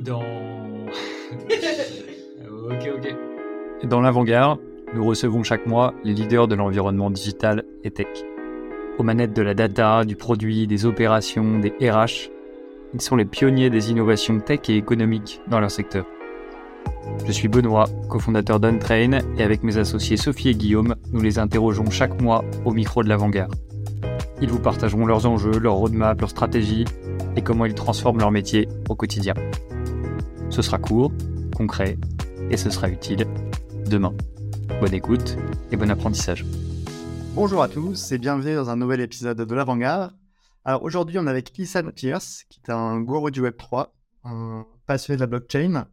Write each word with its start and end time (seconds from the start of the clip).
Dans. 0.00 0.22
ok, 2.70 2.90
ok. 2.96 3.16
Dans 3.88 4.00
l'avant-garde, 4.00 4.58
nous 4.94 5.04
recevons 5.04 5.42
chaque 5.42 5.66
mois 5.66 5.94
les 6.04 6.14
leaders 6.14 6.48
de 6.48 6.54
l'environnement 6.54 7.10
digital 7.10 7.64
et 7.84 7.90
tech. 7.90 8.08
Aux 8.98 9.02
manettes 9.02 9.34
de 9.34 9.42
la 9.42 9.54
data, 9.54 10.04
du 10.04 10.16
produit, 10.16 10.66
des 10.66 10.86
opérations, 10.86 11.58
des 11.58 11.70
RH, 11.80 12.30
ils 12.94 13.00
sont 13.00 13.16
les 13.16 13.24
pionniers 13.24 13.70
des 13.70 13.90
innovations 13.90 14.38
tech 14.40 14.60
et 14.68 14.76
économiques 14.76 15.40
dans 15.48 15.60
leur 15.60 15.70
secteur. 15.70 16.04
Je 17.26 17.32
suis 17.32 17.48
Benoît, 17.48 17.86
cofondateur 18.08 18.60
d'Untrain, 18.60 19.20
et 19.36 19.42
avec 19.42 19.62
mes 19.62 19.78
associés 19.78 20.16
Sophie 20.16 20.50
et 20.50 20.54
Guillaume, 20.54 20.94
nous 21.12 21.20
les 21.20 21.38
interrogeons 21.38 21.90
chaque 21.90 22.20
mois 22.20 22.44
au 22.64 22.72
micro 22.72 23.02
de 23.02 23.08
l'avant-garde. 23.08 23.54
Ils 24.40 24.50
vous 24.50 24.60
partageront 24.60 25.06
leurs 25.06 25.26
enjeux, 25.26 25.58
leurs 25.58 25.74
roadmaps, 25.74 26.20
leurs 26.20 26.30
stratégies 26.30 26.84
et 27.36 27.42
comment 27.42 27.64
ils 27.64 27.74
transforment 27.74 28.18
leur 28.18 28.30
métier 28.30 28.68
au 28.88 28.94
quotidien. 28.94 29.34
Ce 30.52 30.60
sera 30.60 30.76
court, 30.76 31.10
concret 31.56 31.96
et 32.50 32.58
ce 32.58 32.68
sera 32.68 32.90
utile 32.90 33.26
demain. 33.86 34.14
Bonne 34.80 34.92
écoute 34.92 35.38
et 35.70 35.78
bon 35.78 35.90
apprentissage. 35.90 36.44
Bonjour 37.34 37.62
à 37.62 37.68
tous 37.68 38.12
et 38.12 38.18
bienvenue 38.18 38.54
dans 38.54 38.68
un 38.68 38.76
nouvel 38.76 39.00
épisode 39.00 39.40
de 39.40 39.54
l'Avant-Garde. 39.54 40.14
Alors 40.66 40.82
aujourd'hui, 40.82 41.18
on 41.18 41.26
est 41.26 41.30
avec 41.30 41.58
Isan 41.58 41.90
Pierce, 41.92 42.44
qui 42.50 42.60
est 42.60 42.70
un 42.70 43.00
gourou 43.00 43.30
du 43.30 43.40
Web3, 43.40 43.92
un 44.24 44.66
passionné 44.84 45.16
de 45.16 45.22
la 45.22 45.26
blockchain, 45.26 45.86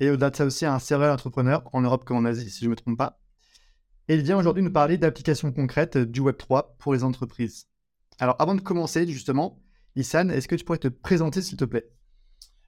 et 0.00 0.10
au-delà 0.10 0.30
de 0.30 0.36
ça 0.36 0.44
aussi 0.44 0.66
un 0.66 0.80
serial 0.80 1.12
entrepreneur 1.12 1.62
en 1.72 1.80
Europe 1.82 2.04
comme 2.04 2.16
en 2.16 2.24
Asie, 2.24 2.50
si 2.50 2.62
je 2.62 2.64
ne 2.64 2.70
me 2.70 2.76
trompe 2.76 2.98
pas. 2.98 3.20
Et 4.08 4.16
il 4.16 4.22
vient 4.22 4.36
aujourd'hui 4.36 4.64
nous 4.64 4.72
parler 4.72 4.98
d'applications 4.98 5.52
concrètes 5.52 5.98
du 5.98 6.20
Web3 6.20 6.64
pour 6.80 6.94
les 6.94 7.04
entreprises. 7.04 7.68
Alors 8.18 8.34
avant 8.40 8.56
de 8.56 8.60
commencer, 8.60 9.06
justement, 9.06 9.62
Isan, 9.94 10.30
est-ce 10.30 10.48
que 10.48 10.56
tu 10.56 10.64
pourrais 10.64 10.78
te 10.78 10.88
présenter 10.88 11.42
s'il 11.42 11.58
te 11.58 11.64
plaît? 11.64 11.92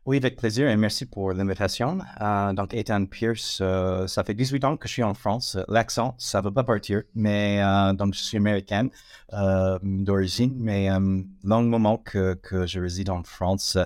Oui, 0.06 0.19
avec 0.19 0.37
plaisir 0.37 0.69
et 0.69 0.77
merci 0.77 1.05
pour 1.05 1.33
l'invitation. 1.33 1.98
Euh, 2.20 2.52
donc, 2.52 2.73
Ethan 2.74 3.06
Pierce, 3.06 3.59
euh, 3.60 4.07
ça 4.07 4.23
fait 4.23 4.35
18 4.35 4.65
ans 4.65 4.76
que 4.76 4.87
je 4.87 4.93
suis 4.93 5.02
en 5.02 5.15
France. 5.15 5.59
L'accent, 5.66 6.15
ça 6.16 6.38
ne 6.38 6.45
va 6.45 6.52
pas 6.52 6.63
partir, 6.63 7.02
mais 7.16 7.60
euh, 7.60 7.93
donc 7.93 8.15
je 8.15 8.21
suis 8.21 8.37
américaine 8.37 8.90
d'origine, 9.82 10.54
mais 10.60 10.88
long 11.43 11.63
moment 11.65 11.96
que, 11.98 12.38
je 12.66 12.79
réside 12.79 13.10
en 13.10 13.24
France. 13.24 13.76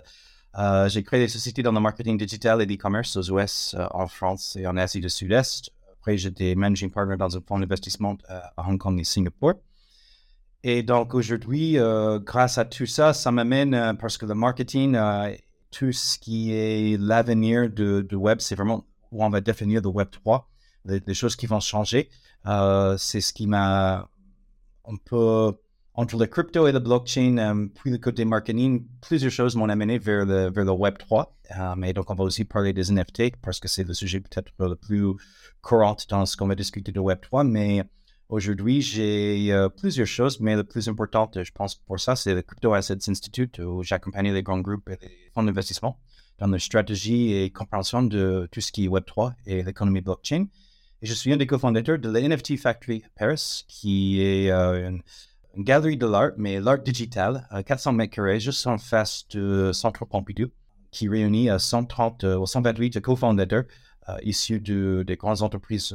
J'ai 0.89 1.03
créé 1.03 1.21
des 1.21 1.29
sociétés 1.29 1.63
dans 1.63 1.73
le 1.73 1.81
marketing 1.81 2.19
digital 2.19 2.61
et 2.61 2.67
l'e-commerce 2.67 3.17
aux 3.17 3.39
US, 3.39 3.75
en 3.91 4.07
France 4.07 4.57
et 4.57 4.67
en 4.67 4.77
Asie 4.77 5.01
du 5.01 5.09
Sud-Est. 5.09 5.71
Après, 5.91 6.19
j'étais 6.19 6.55
managing 6.55 6.91
partner 6.91 7.17
dans 7.17 7.35
un 7.35 7.41
fonds 7.41 7.59
d'investissement 7.59 8.19
à 8.29 8.69
Hong 8.69 8.79
Kong 8.79 9.01
et 9.01 9.05
Singapour. 9.05 9.55
Et 10.65 10.83
donc 10.83 11.15
aujourd'hui, 11.15 11.79
grâce 12.27 12.59
à 12.59 12.67
tout 12.67 12.85
ça, 12.85 13.15
ça 13.15 13.33
m'amène, 13.33 13.97
parce 13.99 14.19
que 14.19 14.27
le 14.27 14.35
marketing 14.35 14.99
tout 15.71 15.93
ce 15.93 16.19
qui 16.19 16.53
est 16.53 17.01
l'avenir 17.01 17.71
du 17.71 18.15
web, 18.15 18.41
c'est 18.41 18.55
vraiment 18.55 18.85
où 19.13 19.25
on 19.25 19.31
va 19.31 19.41
définir 19.41 19.83
le 19.83 19.89
web 19.89 20.09
3, 20.11 20.49
les, 20.85 21.15
choses 21.15 21.37
qui 21.37 21.47
vont 21.47 21.61
changer. 21.61 22.09
Euh, 22.47 22.97
c'est 22.99 23.21
ce 23.21 23.33
qui 23.33 23.47
m'a 23.47 24.09
un 24.87 24.97
peu 25.05 25.53
entre 25.95 26.17
le 26.17 26.27
crypto 26.27 26.67
et 26.67 26.73
le 26.73 26.79
blockchain, 26.79 27.37
euh, 27.39 27.67
puis 27.75 27.91
le 27.91 27.99
côté 27.99 28.25
marketing, 28.25 28.87
plusieurs 29.03 29.33
choses 29.33 29.57
m'ont 29.57 29.69
amené 29.69 29.99
vers 29.99 30.25
le, 30.25 30.51
vers 30.51 30.65
le 30.65 30.71
Web 30.71 30.97
3. 30.99 31.37
Euh, 31.59 31.75
mais 31.77 31.93
donc, 31.93 32.11
on 32.11 32.15
va 32.15 32.25
aussi 32.25 32.45
parler 32.45 32.73
des 32.73 32.91
NFT 32.91 33.37
parce 33.43 33.61
que 33.61 33.69
c'est 33.69 33.85
le 33.85 33.93
sujet 33.93 34.21
peut-être 34.21 34.53
le 34.59 34.77
plus 34.77 35.05
courant 35.61 35.97
dans 36.09 36.25
ce 36.27 36.37
qu'on 36.37 36.47
va 36.47 36.55
discuter 36.55 36.93
de 36.93 37.01
Web 37.01 37.21
3. 37.21 37.45
Mais 37.45 37.85
Aujourd'hui, 38.31 38.81
j'ai 38.81 39.53
euh, 39.53 39.69
plusieurs 39.69 40.07
choses, 40.07 40.39
mais 40.39 40.55
la 40.55 40.63
plus 40.63 40.89
importante, 40.89 41.43
je 41.43 41.51
pense, 41.51 41.75
pour 41.75 41.99
ça, 41.99 42.15
c'est 42.15 42.33
le 42.33 42.43
Crypto 42.43 42.73
Assets 42.73 43.11
Institute, 43.11 43.59
où 43.59 43.83
j'accompagne 43.83 44.33
les 44.33 44.45
grands 44.45 44.61
groupes 44.61 44.89
et 44.89 44.99
les 45.03 45.31
fonds 45.35 45.43
d'investissement 45.43 45.99
dans 46.39 46.47
leur 46.47 46.61
stratégie 46.61 47.33
et 47.33 47.51
compréhension 47.51 48.05
de 48.05 48.49
tout 48.53 48.61
ce 48.61 48.71
qui 48.71 48.85
est 48.85 48.89
Web3 48.89 49.33
et 49.47 49.65
l'économie 49.65 50.01
blockchain. 50.01 50.47
Et 51.03 51.07
je 51.07 51.13
suis 51.13 51.33
un 51.33 51.39
des 51.39 51.49
cofondateurs 51.49 51.99
de 51.99 52.09
la 52.09 52.21
NFT 52.21 52.57
Factory 52.57 53.03
Paris, 53.19 53.65
qui 53.67 54.23
est 54.23 54.53
euh, 54.53 54.91
une, 54.91 55.03
galerie 55.65 55.97
de 55.97 56.07
l'art, 56.07 56.31
mais 56.37 56.61
l'art 56.61 56.79
digital, 56.79 57.49
à 57.51 57.65
400 57.65 57.95
mètres 57.95 58.15
carrés, 58.15 58.39
juste 58.39 58.65
en 58.69 58.79
face 58.79 59.27
du 59.27 59.71
Centre 59.73 60.05
Pompidou, 60.05 60.51
qui 60.93 61.09
réunit 61.09 61.49
130 61.59 62.23
ou 62.23 62.47
128 62.47 63.01
cofondateurs 63.01 63.65
issus 64.23 64.61
de, 64.61 65.05
des 65.07 65.17
grandes 65.17 65.43
entreprises 65.43 65.95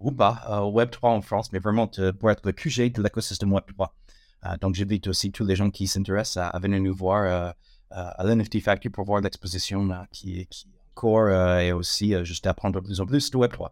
ou 0.00 0.12
pas 0.12 0.42
euh, 0.48 0.70
Web3 0.70 1.06
en 1.06 1.20
France, 1.20 1.52
mais 1.52 1.58
vraiment 1.58 1.90
pour 2.18 2.30
être 2.30 2.44
le 2.44 2.52
QG 2.52 2.92
de 2.92 3.02
l'écosystème 3.02 3.52
Web3. 3.52 3.88
Euh, 4.44 4.56
donc, 4.60 4.74
j'invite 4.74 5.08
aussi 5.08 5.32
tous 5.32 5.44
les 5.44 5.56
gens 5.56 5.70
qui 5.70 5.86
s'intéressent 5.86 6.48
à, 6.52 6.58
venir 6.58 6.80
nous 6.80 6.94
voir 6.94 7.24
euh, 7.24 7.50
à 7.90 8.24
l'NFT 8.24 8.60
Factory 8.60 8.90
pour 8.90 9.04
voir 9.04 9.20
l'exposition 9.20 9.88
qui, 10.12 10.46
qui 10.46 10.68
est 10.68 10.70
encore 10.94 11.30
et 11.60 11.72
aussi 11.72 12.14
juste 12.24 12.46
apprendre 12.46 12.80
plus 12.80 13.00
en 13.00 13.06
plus 13.06 13.30
de 13.30 13.36
Web3. 13.38 13.70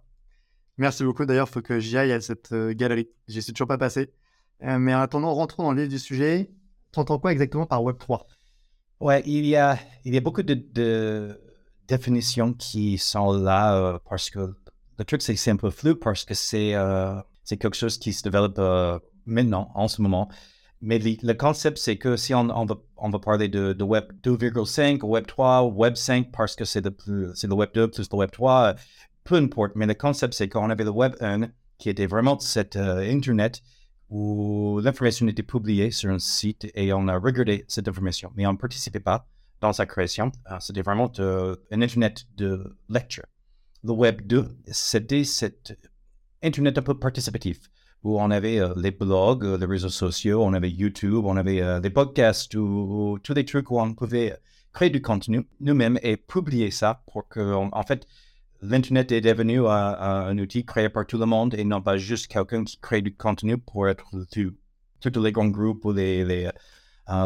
Merci 0.79 1.05
beaucoup. 1.05 1.25
D'ailleurs, 1.25 1.49
il 1.49 1.53
faut 1.53 1.63
que 1.63 1.81
j'y 1.81 1.97
aille 1.97 2.13
à 2.13 2.21
cette 2.21 2.55
galerie. 2.55 3.09
Je 3.29 3.41
suis 3.41 3.53
toujours 3.53 3.69
pas 3.69 3.79
passé. 3.79 4.13
mais 4.61 4.95
en 4.95 5.01
attendant, 5.01 5.35
rentrons 5.35 5.65
dans 5.65 5.73
le 5.73 5.83
vif 5.83 5.91
du 5.91 5.99
sujet. 5.99 6.51
Tu 6.93 7.01
entends 7.01 7.19
quoi 7.19 7.33
exactement 7.33 7.67
par 7.67 7.83
Web3 7.83 8.23
Ouais, 9.01 9.23
il 9.27 9.45
y 9.45 9.57
a, 9.57 9.79
il 10.05 10.15
y 10.15 10.17
a 10.17 10.21
beaucoup 10.21 10.43
de, 10.43 10.55
de 10.55 11.39
définitions 11.89 12.53
qui 12.53 12.99
sont 12.99 13.33
là 13.33 13.99
parce 14.09 14.31
que 14.31 14.55
le 14.99 15.05
truc, 15.05 15.23
c'est 15.23 15.51
un 15.51 15.57
peu 15.57 15.71
flou 15.71 15.95
parce 15.95 16.25
que 16.25 16.35
c'est 16.35 16.75
euh, 16.75 17.17
quelque 17.45 17.75
chose 17.75 17.99
qui 17.99 18.13
se 18.13 18.23
développe 18.23 18.59
euh, 18.59 18.99
maintenant, 19.27 19.71
en 19.75 19.89
ce 19.89 20.01
moment. 20.01 20.29
Mais 20.81 20.99
le, 20.99 21.33
concept, 21.35 21.79
c'est 21.79 21.97
que 21.97 22.17
si 22.17 22.35
on, 22.35 22.51
on, 22.51 22.67
va, 22.67 22.77
on, 22.97 23.11
va, 23.11 23.19
parler 23.19 23.49
de, 23.49 23.83
Web 23.83 24.13
2,5, 24.23 25.03
Web 25.03 25.27
3, 25.27 25.65
Web 25.65 25.97
5, 25.97 26.31
parce 26.31 26.55
que 26.55 26.65
c'est 26.65 26.85
le 26.85 27.55
Web 27.55 27.71
2 27.75 27.91
plus 27.91 28.09
le 28.11 28.17
Web 28.17 28.31
3, 28.31 28.75
peu 29.25 29.37
importe. 29.37 29.73
Mais 29.75 29.87
le 29.87 29.95
concept, 29.95 30.35
c'est 30.35 30.49
qu'on 30.49 30.71
avait 30.71 30.85
le 30.85 30.91
Web 30.91 31.15
1, 31.21 31.49
qui 31.79 31.91
était 31.91 32.07
vraiment 32.07 32.39
cet 32.39 32.77
euh, 32.77 32.99
Internet 33.01 33.63
où 34.09 34.79
l'information 34.81 35.27
était 35.27 35.43
publiée 35.43 35.91
sur 35.91 36.11
un 36.11 36.21
site 36.21 36.71
et 36.75 36.93
on 36.93 37.09
a 37.09 37.19
regardé 37.19 37.65
cette 37.67 37.89
information. 37.89 38.31
Mais 38.37 38.47
on 38.47 38.53
ne 38.53 38.57
participait 38.57 39.01
pas 39.01 39.27
dans 39.61 39.73
sa 39.73 39.87
création. 39.87 40.33
C'était 40.61 40.83
vraiment 40.83 41.11
un 41.19 41.83
Internet 41.83 42.27
de 42.37 42.77
lecture 42.89 43.25
le 43.87 43.93
Web 43.93 44.23
2, 44.27 44.49
c'était 44.73 45.25
cet 45.25 45.79
Internet 46.43 46.79
un 46.79 46.83
peu 46.83 46.99
participatif, 46.99 47.59
où 48.03 48.21
on 48.21 48.31
avait 48.31 48.59
euh, 48.59 48.75
les 48.77 48.91
blogs, 48.91 49.45
euh, 49.45 49.57
les 49.57 49.67
réseaux 49.67 49.89
sociaux, 49.89 50.43
on 50.43 50.53
avait 50.53 50.71
YouTube, 50.71 51.25
on 51.25 51.37
avait 51.37 51.63
euh, 51.63 51.81
des 51.81 51.91
podcasts, 51.91 52.55
ou, 52.55 53.19
tous 53.23 53.35
les 53.35 53.45
trucs 53.45 53.71
où 53.71 53.81
on 53.81 53.95
pouvait 53.95 54.37
créer 54.73 54.91
du 54.91 55.01
contenu 55.01 55.49
nous-mêmes 55.61 55.99
et 56.03 56.17
publier 56.17 56.71
ça 56.71 57.03
pour 57.13 57.29
que, 57.29 57.55
en 57.55 57.83
fait, 57.83 58.07
l'Internet 58.61 59.13
est 59.13 59.21
devenu 59.21 59.67
un 59.67 60.37
outil 60.39 60.67
créé 60.67 60.89
par 60.89 61.07
tout 61.07 61.19
le 61.19 61.27
monde 61.27 61.55
et 61.55 61.65
non 61.65 61.81
pas 61.81 61.97
juste 61.97 62.27
quelqu'un 62.27 62.65
qui 62.65 62.79
crée 62.79 63.01
du 63.01 63.15
contenu 63.15 63.57
pour 63.57 63.89
être 63.89 64.11
tout, 64.31 64.55
tous 65.01 65.23
les 65.23 65.33
grands 65.33 65.49
groupes 65.49 65.85
ou 65.85 65.93
les, 65.93 66.25
les, 66.25 66.51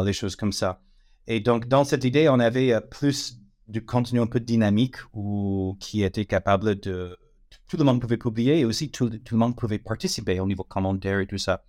les 0.05 0.13
choses 0.13 0.37
comme 0.37 0.53
ça. 0.53 0.81
Et 1.27 1.39
donc, 1.39 1.67
dans 1.67 1.83
cette 1.83 2.03
idée, 2.03 2.29
on 2.29 2.39
avait 2.39 2.79
plus 2.89 3.39
du 3.67 3.85
contenu 3.85 4.19
un 4.19 4.27
peu 4.27 4.39
dynamique 4.39 4.97
ou 5.13 5.77
qui 5.79 6.03
était 6.03 6.25
capable 6.25 6.79
de... 6.79 7.17
Tout 7.67 7.77
le 7.77 7.83
monde 7.83 8.01
pouvait 8.01 8.17
publier 8.17 8.59
et 8.59 8.65
aussi 8.65 8.91
tout, 8.91 9.09
tout 9.09 9.35
le 9.35 9.39
monde 9.39 9.55
pouvait 9.55 9.79
participer 9.79 10.39
au 10.39 10.45
niveau 10.45 10.63
commentaire 10.63 11.19
et 11.19 11.27
tout 11.27 11.37
ça. 11.37 11.63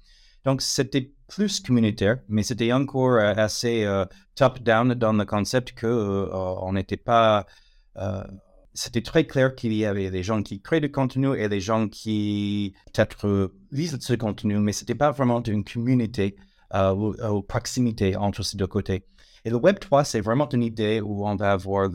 Donc, 0.45 0.63
c'était 0.63 1.13
plus 1.29 1.61
communautaire, 1.61 2.19
mais 2.29 2.43
c'était 2.43 2.73
encore 2.73 3.13
euh, 3.13 3.35
assez 3.37 3.85
euh, 3.85 4.05
top-down 4.35 4.95
dans 4.95 5.13
le 5.13 5.25
concept 5.25 5.73
que 5.73 5.87
euh, 5.87 6.29
on 6.33 6.73
n'était 6.73 6.97
pas... 6.97 7.47
c'était 8.75 9.03
très 9.03 9.27
clair 9.27 9.55
qu'il 9.55 9.73
y 9.75 9.85
avait 9.85 10.11
des 10.11 10.23
gens 10.23 10.43
qui 10.43 10.61
créent 10.61 10.81
du 10.81 10.91
contenu 10.91 11.39
et 11.39 11.49
des 11.49 11.61
gens 11.61 11.89
qui 11.89 12.75
peut-être 12.93 13.53
lisent 13.71 13.99
ce 14.01 14.15
contenu, 14.15 14.59
mais 14.59 14.73
c'était 14.73 14.95
pas 14.95 15.11
vraiment 15.11 15.43
une 15.43 15.63
communauté 15.63 16.37
ou, 16.75 17.15
ou 17.23 17.43
proximité 17.43 18.17
entre 18.17 18.43
ces 18.43 18.57
deux 18.57 18.67
côtés. 18.67 19.05
Et 19.45 19.51
le 19.51 19.57
Web 19.57 19.79
3, 19.79 20.05
c'est 20.05 20.21
vraiment 20.21 20.49
une 20.51 20.63
idée 20.63 21.01
où 21.01 21.27
on 21.27 21.35
va 21.35 21.53
avoir 21.53 21.91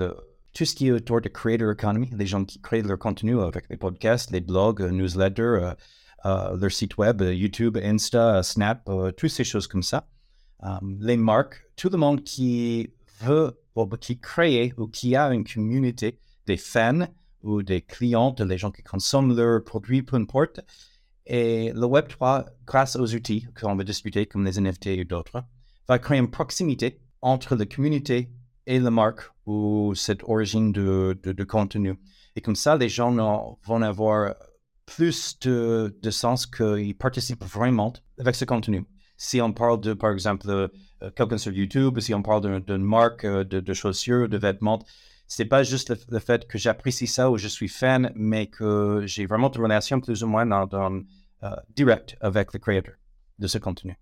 tout 0.58 0.66
ce 0.66 0.74
qui 0.74 0.88
est 0.88 0.92
autour 0.92 1.22
de 1.22 1.30
creator 1.30 1.70
economy, 1.70 2.10
les 2.18 2.26
gens 2.26 2.44
qui 2.44 2.60
créent 2.60 2.82
leur 2.82 2.98
contenu 2.98 3.40
avec 3.40 3.70
les 3.70 3.78
podcasts, 3.78 4.32
les 4.32 4.42
blogs, 4.42 4.82
euh, 4.82 4.90
newsletters, 4.90 5.42
euh, 5.44 5.74
euh, 6.26 6.58
leur 6.58 6.72
site 6.72 6.98
web, 6.98 7.22
YouTube, 7.22 7.78
Insta, 7.78 8.42
Snap, 8.42 8.90
toutes 9.16 9.30
ces 9.30 9.44
choses 9.44 9.68
comme 9.68 9.84
ça. 9.84 10.08
les 11.00 11.16
marques, 11.16 11.64
tout 11.76 11.90
le 11.90 11.98
monde 11.98 12.24
qui 12.24 12.90
veut, 13.22 13.56
qui 14.02 14.20
crée 14.20 14.74
ou 14.78 14.88
qui 14.88 15.16
a 15.16 15.32
une 15.32 15.44
communauté 15.44 16.18
des 16.48 16.58
fans 16.58 17.08
ou 17.44 17.62
des 17.62 17.82
clients, 17.82 18.32
des 18.32 18.58
gens 18.58 18.72
qui 18.72 18.82
consomment 18.82 19.38
leurs 19.38 19.64
produits, 19.64 20.02
peu 20.02 20.16
importe. 20.16 20.62
Et 21.28 21.72
le 21.72 21.86
Web 21.86 22.08
3, 22.08 22.46
grâce 22.66 22.96
aux 22.96 23.14
outils 23.14 23.48
qu'on 23.60 23.76
va 23.76 23.84
discuter, 23.84 24.26
comme 24.26 24.44
les 24.44 24.60
NFT 24.60 24.88
et 24.88 25.06
d'autres, 25.06 25.44
va 25.88 26.00
créer 26.00 26.18
une 26.18 26.32
proximité 26.32 27.00
entre 27.28 27.56
la 27.56 27.66
communauté 27.66 28.30
et 28.66 28.80
la 28.80 28.90
marque 28.90 29.30
ou 29.46 29.94
cette 29.96 30.24
origine 30.24 30.72
de, 30.72 31.44
contenu. 31.44 32.00
Et 32.36 32.42
comme 32.42 32.56
ça, 32.56 32.78
les 32.78 32.90
gens 32.90 33.58
vont 33.66 33.82
avoir 33.82 34.34
plus 34.86 35.38
de, 35.42 35.98
de 36.02 36.12
sens 36.12 36.46
qu'ils 36.46 36.98
participent 36.98 37.44
vraiment 37.44 37.94
avec 38.18 38.36
ce 38.36 38.46
contenu. 38.46 38.86
Si 39.18 39.42
on 39.42 39.52
parle 39.52 39.82
de, 39.82 39.94
par 39.94 40.12
exemple, 40.12 40.48
euh, 40.50 40.68
quelqu'un 41.16 41.38
sur 41.38 41.52
YouTube, 41.52 42.00
si 42.00 42.14
on 42.14 42.22
parle 42.22 42.64
d'une 42.64 42.84
marque 42.84 43.26
euh, 43.26 43.44
de, 43.44 43.60
de, 43.60 43.74
chaussures, 43.74 44.30
de 44.30 44.38
vêtements, 44.38 44.80
c'est 45.28 45.46
pas 45.46 45.64
juste 45.64 45.94
le, 46.10 46.20
fait 46.20 46.48
que 46.48 46.58
j'apprécie 46.58 47.08
ça 47.08 47.30
ou 47.30 47.38
je 47.38 47.48
suis 47.48 47.68
fan, 47.68 48.12
mais 48.16 48.48
que 48.48 49.02
j'ai 49.06 49.26
vraiment 49.26 49.52
une 49.52 49.62
relation 49.62 50.00
plus 50.00 50.24
ou 50.24 50.28
moins 50.28 50.50
euh, 50.50 51.56
direct 51.76 52.16
avec 52.22 52.54
le 52.54 52.60
créateur 52.60 52.96
de 53.40 53.48
ce 53.48 53.58
contenu. 53.58 53.98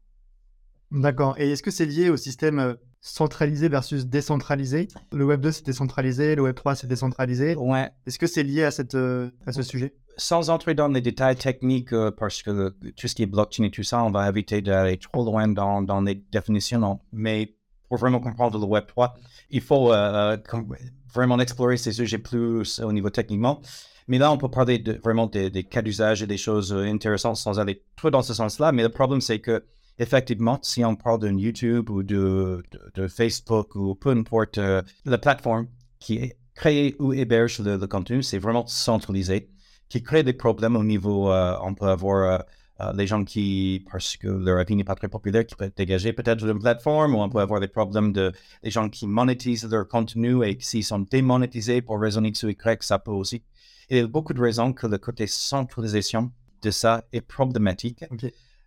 D'accord. 0.92 1.36
Et 1.40 1.52
est-ce 1.52 1.64
que 1.64 1.72
c'est 1.72 1.86
lié 1.86 2.10
au 2.10 2.18
système 2.18 2.78
centralisé 3.08 3.70
versus 3.70 4.08
décentralisé 4.08 4.88
Le 5.12 5.26
Web 5.26 5.42
2 5.42 5.52
c'est 5.52 5.66
décentralisé, 5.66 6.36
le 6.36 6.42
Web 6.42 6.56
3 6.56 6.76
c'est 6.76 6.88
décentralisé. 6.88 7.56
Ouais. 7.56 7.90
Est-ce 8.08 8.18
que 8.18 8.28
c'est 8.28 8.44
lié 8.44 8.64
à, 8.64 8.72
cette, 8.72 8.96
euh, 8.96 9.30
à 9.46 9.52
ce 9.52 9.62
sujet? 9.62 9.94
Sans 10.18 10.50
entrer 10.50 10.74
dans 10.74 10.88
les 10.88 11.02
détails 11.02 11.36
techniques, 11.36 11.94
parce 12.18 12.42
que 12.42 12.74
tout 12.96 13.08
ce 13.08 13.16
qui 13.16 13.24
est 13.24 13.26
blockchain 13.26 13.66
et 13.66 13.72
tout 13.72 13.84
ça, 13.84 14.04
on 14.04 14.12
va 14.12 14.30
éviter 14.30 14.62
d'aller 14.62 14.98
trop 14.98 15.26
loin 15.26 15.48
dans, 15.48 15.82
dans 15.82 16.02
les 16.02 16.16
définitions. 16.16 17.00
Mais 17.12 17.54
pour 17.90 17.98
vraiment 17.98 18.22
comprendre 18.22 18.58
le 18.58 18.66
Web 18.66 18.86
3, 18.88 19.14
il 19.50 19.62
faut 19.62 19.92
vraiment 21.14 21.40
explorer 21.40 21.78
ces 21.78 21.92
sujets 21.92 22.18
plus 22.18 22.80
au 22.80 22.92
niveau 22.92 23.10
techniquement. 23.10 23.62
Mais 24.08 24.18
là, 24.20 24.32
on 24.32 24.38
peut 24.38 24.50
parler 24.50 24.78
de, 24.78 25.00
vraiment 25.04 25.28
des, 25.28 25.64
cas 25.64 25.82
d'usage 25.82 26.22
et 26.22 26.28
des 26.28 26.38
choses 26.38 26.72
euh, 26.72 26.86
intéressantes 26.86 27.38
sans 27.38 27.60
aller 27.60 27.84
trop 27.96 28.12
dans 28.12 28.22
ce 28.22 28.34
sens-là. 28.34 28.72
Mais 28.72 28.84
le 28.84 28.90
problème, 28.90 29.22
c'est 29.22 29.40
que 29.40 29.64
effectivement, 30.00 30.60
si 30.62 30.84
on 30.84 30.96
parle 30.96 31.20
d'un 31.20 31.38
YouTube 31.38 31.90
ou 31.90 32.04
de, 32.04 32.64
de, 32.94 33.08
Facebook 33.08 33.76
ou 33.76 33.96
peu 33.96 34.12
importe 34.12 34.58
euh, 34.58 34.82
la 35.06 35.18
plateforme 35.18 35.68
qui 36.00 36.34
crée 36.54 36.96
ou 37.00 37.14
héberge 37.14 37.60
le, 37.60 37.86
contenu, 37.88 38.24
c'est 38.24 38.40
vraiment 38.40 38.66
centralisé, 38.68 39.50
qui 39.90 40.02
crée 40.04 40.24
des 40.24 40.34
problèmes 40.34 40.76
au 40.76 40.84
niveau, 40.84 41.32
euh, 41.32 41.58
on 41.62 41.74
peut 41.74 41.88
avoir 41.88 42.44
euh, 42.82 42.94
les 42.94 43.08
gens 43.08 43.24
qui, 43.24 43.86
parce 43.90 44.18
que 44.18 44.28
leur 44.28 44.60
avis 44.60 44.76
n'est 44.76 44.84
pas 44.84 44.96
très 44.96 45.08
populaire, 45.08 45.46
qui 45.46 45.56
peuvent 45.56 45.72
dégager 45.76 46.12
peut-être 46.12 46.46
d'une 46.46 46.60
plateforme, 46.60 47.16
ou 47.16 47.20
on 47.20 47.30
peut 47.30 47.40
avoir 47.40 47.60
des 47.60 47.68
problèmes 47.68 48.12
de 48.12 48.34
les 48.64 48.72
gens 48.72 48.90
qui 48.90 49.08
monétisent 49.08 49.70
leur 49.70 49.88
contenu 49.88 50.46
et 50.46 50.58
s'ils 50.60 50.84
sont 50.84 51.00
démonétisés 51.00 51.82
pour 51.82 52.00
raison 52.00 52.24
X 52.24 52.44
ou 52.44 52.50
Y, 52.50 52.84
ça 52.84 53.00
peut 53.00 53.12
aussi. 53.12 53.44
Il 53.90 53.98
y 53.98 54.00
a 54.02 54.08
beaucoup 54.08 54.34
de 54.34 54.42
raisons 54.42 54.74
que 54.74 54.88
le 54.88 54.98
côté 54.98 55.28
centralisation 55.28 56.32
de 56.62 56.72
ça 56.72 57.04
est 57.14 57.22
problématique. 57.22 58.04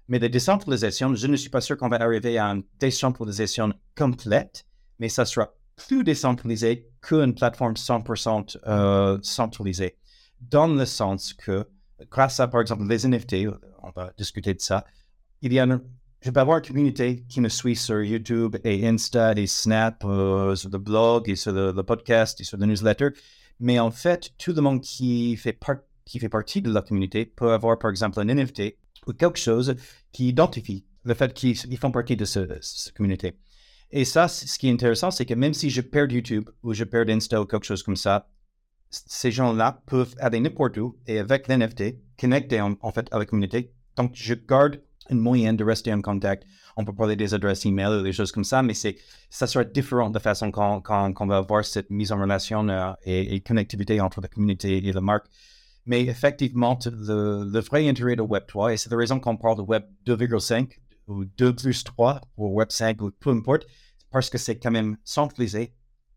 Mais 0.09 0.19
la 0.19 0.29
décentralisation, 0.29 1.15
je 1.15 1.27
ne 1.27 1.37
suis 1.37 1.51
pas 1.51 1.61
sûr 1.61 1.77
qu'on 1.77 1.89
va 1.89 2.01
arriver 2.01 2.39
à 2.39 2.47
une 2.47 2.65
décentralisation 2.81 3.73
complète, 3.97 4.67
mais 4.99 5.09
ça 5.09 5.25
sera 5.25 5.53
plus 5.77 6.03
décentralisé 6.03 6.89
qu'une 7.03 7.35
plateforme 7.35 7.75
100% 7.75 8.59
euh, 8.67 9.19
centralisée, 9.23 9.97
dans 10.41 10.67
le 10.67 10.85
sens 10.87 11.35
que 11.35 11.69
grâce 12.11 12.41
à, 12.41 12.49
par 12.49 12.61
exemple, 12.61 12.87
les 12.89 13.07
NFT, 13.07 13.49
on 13.83 13.91
va 13.91 14.13
discuter 14.17 14.55
de 14.55 14.61
ça, 14.61 14.85
il 15.43 15.53
y 15.53 15.59
a 15.61 15.67
je 16.21 16.33
peux 16.33 16.41
avoir 16.41 16.59
une 16.59 16.65
communauté 16.65 17.25
qui 17.29 17.41
me 17.41 17.49
suit 17.49 17.77
sur 17.77 18.03
YouTube 18.03 18.57
et 18.65 18.87
Insta 18.89 19.35
et 19.37 19.47
Snap, 19.47 20.05
euh, 20.05 20.57
sur 20.57 20.69
le 20.69 20.79
blog 20.79 21.29
et 21.29 21.37
sur 21.37 21.53
le, 21.53 21.73
podcast 21.83 22.41
et 22.41 22.45
sur 22.45 22.59
le 22.59 22.67
newsletter. 22.67 23.11
Mais 23.61 23.79
en 23.79 23.93
fait, 23.93 24.31
tout 24.37 24.53
le 24.53 24.61
monde 24.61 24.81
qui 24.81 25.37
fait, 25.37 25.57
qui 26.05 26.19
fait 26.19 26.29
partie 26.29 26.61
de 26.61 26.73
la 26.73 26.83
communauté 26.83 27.25
peut 27.25 27.53
avoir, 27.53 27.79
par 27.79 27.91
exemple, 27.91 28.19
un 28.19 28.25
NFT 28.25 28.78
ou 29.09 29.13
quelque 29.13 29.39
chose 29.39 29.75
qui 30.13 30.29
identifie 30.29 30.85
le 31.05 31.15
fait 31.15 31.33
qu'ils 31.33 31.79
font 31.79 31.91
partie 31.91 32.17
de 32.17 32.25
cette 32.25 32.93
communauté. 32.95 33.35
Et 33.91 34.05
ça, 34.05 34.29
ce 34.29 34.59
qui 34.59 34.69
est 34.69 34.73
intéressant, 34.73 35.11
c'est 35.11 35.25
que 35.25 35.35
même 35.35 35.55
si 35.55 35.71
je 35.71 35.81
perds 35.81 36.11
YouTube 36.11 36.49
ou 36.63 36.75
je 36.75 36.85
perds 36.85 37.09
Insta 37.09 37.41
ou 37.41 37.47
quelque 37.47 37.65
chose 37.65 37.83
comme 37.83 37.97
ça, 37.97 38.29
ces 38.91 39.31
gens-là 39.31 39.83
peuvent 39.87 40.15
aller 40.19 40.41
n'importe 40.41 40.77
où 40.79 40.97
et 41.07 41.19
avec 41.19 41.49
l'NFT, 41.49 41.97
connecter 42.19 42.61
en, 42.61 42.93
fait 42.93 43.09
à 43.13 43.19
la 43.19 43.25
communauté. 43.25 43.73
Donc, 43.97 44.13
je 44.15 44.35
garde 44.35 44.81
une 45.11 45.21
moyen 45.21 45.55
de 45.55 45.65
rester 45.65 45.93
en 45.93 46.03
contact. 46.03 46.45
On 46.77 46.85
peut 46.85 46.95
parler 46.95 47.17
des 47.17 47.33
adresses 47.33 47.65
email 47.65 48.01
ou 48.01 48.03
des 48.03 48.13
choses 48.13 48.31
comme 48.31 48.45
ça, 48.45 48.63
mais 48.63 48.75
ça 48.75 49.47
sera 49.47 49.65
différent 49.65 50.11
de 50.11 50.19
façon 50.19 50.51
qu'on, 50.51 50.81
qu'on, 50.81 51.27
va 51.27 51.39
avoir 51.39 51.65
cette 51.65 51.91
mise 51.91 52.13
en 52.13 52.21
relation 52.21 52.69
euh, 52.69 52.93
et, 53.05 53.41
connectivité 53.41 54.01
entre 54.01 54.21
la 54.21 54.29
communauté 54.29 54.77
et 54.77 54.93
la 54.93 55.01
marque. 55.01 55.27
Mais 55.89 56.03
effectivement, 56.03 56.79
le, 56.85 57.61
vrai 57.61 57.89
intérêt 57.89 58.15
de 58.15 58.21
Web 58.21 58.45
3, 58.47 58.75
et 58.75 58.77
c'est 58.77 58.91
la 58.91 58.97
raison 58.99 59.19
qu'on 59.19 59.39
parle 59.39 59.57
de 59.57 59.63
Web 59.63 59.85
2,5 60.07 60.69
ou 61.09 61.25
2 61.25 61.57
plus 61.57 61.83
3 61.83 62.21
ou 62.37 62.49
Web 62.49 62.71
5 62.71 63.01
ou 63.01 63.11
peu 63.11 63.31
importe, 63.31 63.67
parce 64.11 64.29
que 64.29 64.37
c'est 64.37 64.59
quand 64.59 64.71
même 64.71 64.99
centralisé 65.03 65.73